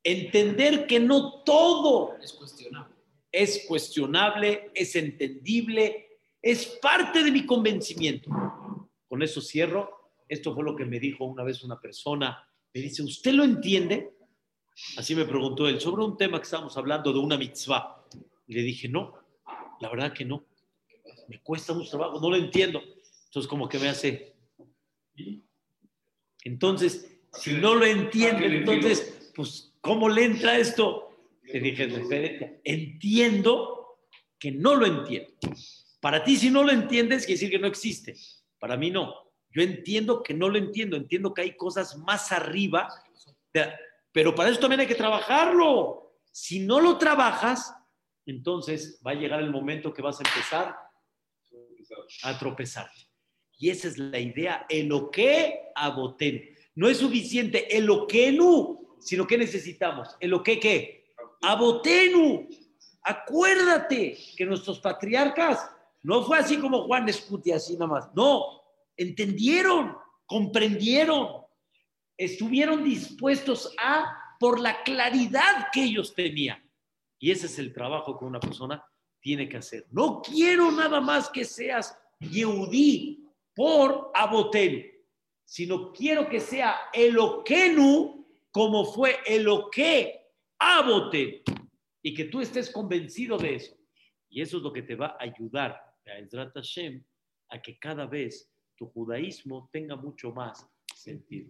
Entender 0.04 0.86
que 0.86 1.00
no 1.00 1.42
todo 1.44 2.18
Es 2.22 2.34
cuestionable. 2.34 2.96
es 3.32 3.66
cuestionable, 3.66 4.72
es 4.76 4.94
entendible, 4.98 6.20
es 6.42 6.66
parte 6.82 7.24
de 7.24 7.32
mi 7.32 7.46
convencimiento. 7.46 8.30
Con 9.08 9.24
eso 9.24 9.40
cierro. 9.40 10.12
Esto 10.28 10.54
fue 10.54 10.66
lo 10.66 10.76
que 10.76 10.84
me 10.84 11.00
dijo 11.00 11.24
una 11.24 11.44
vez 11.44 11.64
una 11.64 11.80
persona. 11.80 12.46
Me 12.74 12.82
dice, 12.82 13.02
¿usted 13.04 13.32
lo 13.32 13.46
entiende? 13.46 14.12
Así 14.98 15.16
me 15.16 15.24
preguntó 15.24 15.70
él, 15.70 15.80
sobre 15.80 16.04
un 16.04 16.18
tema 16.18 16.40
que 16.40 16.44
estábamos 16.44 16.76
hablando 16.76 17.14
de 17.14 17.20
una 17.20 17.38
mitzvah. 17.38 18.03
Y 18.54 18.58
le 18.58 18.62
dije, 18.62 18.88
no, 18.88 19.16
la 19.80 19.90
verdad 19.90 20.14
que 20.14 20.26
no. 20.26 20.46
Me 21.28 21.42
cuesta 21.42 21.74
mucho 21.74 21.90
trabajo, 21.90 22.22
no 22.22 22.30
lo 22.30 22.36
entiendo. 22.36 22.84
Entonces, 23.26 23.50
como 23.50 23.68
que 23.68 23.80
me 23.80 23.90
hace. 23.90 24.36
Entonces, 26.44 27.18
si 27.34 27.54
no 27.54 27.74
lo 27.74 27.84
entiende, 27.84 28.46
entonces, 28.46 29.32
pues, 29.36 29.74
¿cómo 29.82 30.08
le 30.08 30.26
entra 30.26 30.60
esto? 30.60 31.10
Le 31.42 31.60
dije, 31.60 31.88
referente, 31.88 32.62
entiendo 32.64 33.98
que 34.38 34.52
no 34.52 34.76
lo 34.76 34.86
entiendo. 34.86 35.32
Para 36.00 36.24
ti, 36.24 36.36
si 36.36 36.52
no 36.52 36.64
lo 36.64 36.72
entiendes, 36.72 37.26
quiere 37.26 37.40
decir 37.40 37.50
que 37.50 37.58
no 37.60 37.66
existe. 37.68 38.16
Para 38.60 38.78
mí, 38.78 38.92
no. 38.92 39.16
Yo 39.50 39.64
entiendo 39.64 40.22
que 40.22 40.36
no 40.36 40.48
lo 40.48 40.60
entiendo. 40.60 40.96
Entiendo 40.96 41.34
que 41.34 41.42
hay 41.42 41.56
cosas 41.56 41.98
más 41.98 42.32
arriba, 42.32 42.88
de- 43.52 43.74
pero 44.12 44.36
para 44.36 44.50
eso 44.50 44.60
también 44.60 44.82
hay 44.82 44.88
que 44.88 44.94
trabajarlo. 44.94 46.18
Si 46.32 46.60
no 46.60 46.80
lo 46.80 47.00
trabajas, 47.00 47.74
entonces 48.26 49.02
va 49.06 49.12
a 49.12 49.16
llegar 49.16 49.42
el 49.42 49.52
momento 49.52 49.94
que 49.94 50.02
vas 50.02 50.20
a 50.20 50.24
empezar 50.28 50.76
a 52.24 52.40
tropezarte. 52.40 53.02
Y 53.58 53.70
esa 53.70 53.88
es 53.88 53.98
la 53.98 54.20
idea, 54.20 54.66
eloque 54.70 55.72
abotenu. 55.76 56.42
No 56.76 56.90
es 56.90 56.98
suficiente 56.98 57.76
eloquenu, 57.76 58.98
sino 59.00 59.28
que 59.28 59.38
necesitamos. 59.38 60.16
¿Eloque 60.20 60.60
qué? 60.60 61.14
Abotenu. 61.42 62.48
Acuérdate 63.04 64.18
que 64.36 64.46
nuestros 64.46 64.80
patriarcas 64.80 65.70
no 66.02 66.24
fue 66.24 66.38
así 66.40 66.58
como 66.58 66.84
Juan 66.84 67.08
Escuti, 67.08 67.52
así 67.52 67.74
nada 67.74 67.88
más. 67.88 68.10
No, 68.16 68.62
entendieron, 68.98 69.96
comprendieron, 70.26 71.44
estuvieron 72.18 72.84
dispuestos 72.84 73.74
a, 73.80 74.36
por 74.40 74.60
la 74.60 74.84
claridad 74.84 75.68
que 75.72 75.84
ellos 75.84 76.14
tenían. 76.14 76.63
Y 77.24 77.32
ese 77.32 77.46
es 77.46 77.58
el 77.58 77.72
trabajo 77.72 78.20
que 78.20 78.26
una 78.26 78.42
persona 78.42 78.86
tiene 79.22 79.48
que 79.48 79.56
hacer. 79.56 79.88
No 79.92 80.22
quiero 80.22 80.70
nada 80.74 81.00
más 81.00 81.30
que 81.30 81.46
seas 81.46 81.98
Yehudí 82.20 83.26
por 83.56 84.12
Abotel, 84.14 84.92
sino 85.46 85.94
quiero 85.94 86.28
que 86.28 86.42
sea 86.42 86.76
Eloquenu 86.92 88.28
como 88.52 88.84
fue 88.84 89.20
Eloque 89.26 90.34
Abotel 90.60 91.44
y 92.02 92.14
que 92.14 92.26
tú 92.26 92.42
estés 92.42 92.70
convencido 92.70 93.38
de 93.38 93.56
eso. 93.56 93.74
Y 94.30 94.42
eso 94.42 94.58
es 94.58 94.64
lo 94.64 94.74
que 94.74 94.82
te 94.82 94.96
va 94.96 95.16
a 95.18 95.24
ayudar, 95.24 95.82
a 96.06 96.50
Hashem, 96.56 97.06
a 97.48 97.62
que 97.62 97.80
cada 97.80 98.06
vez 98.06 98.52
tu 98.76 98.88
judaísmo 98.88 99.70
tenga 99.72 99.96
mucho 99.96 100.34
más 100.34 100.68
sentido. 100.94 101.50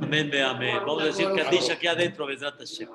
Amén, 0.00 0.30
amén. 0.44 0.76
Vamos 0.86 1.02
a 1.02 1.06
decir 1.06 1.26
Kaddish 1.34 1.72
aquí 1.72 1.88
adentro, 1.88 2.24
Hashem. 2.24 2.88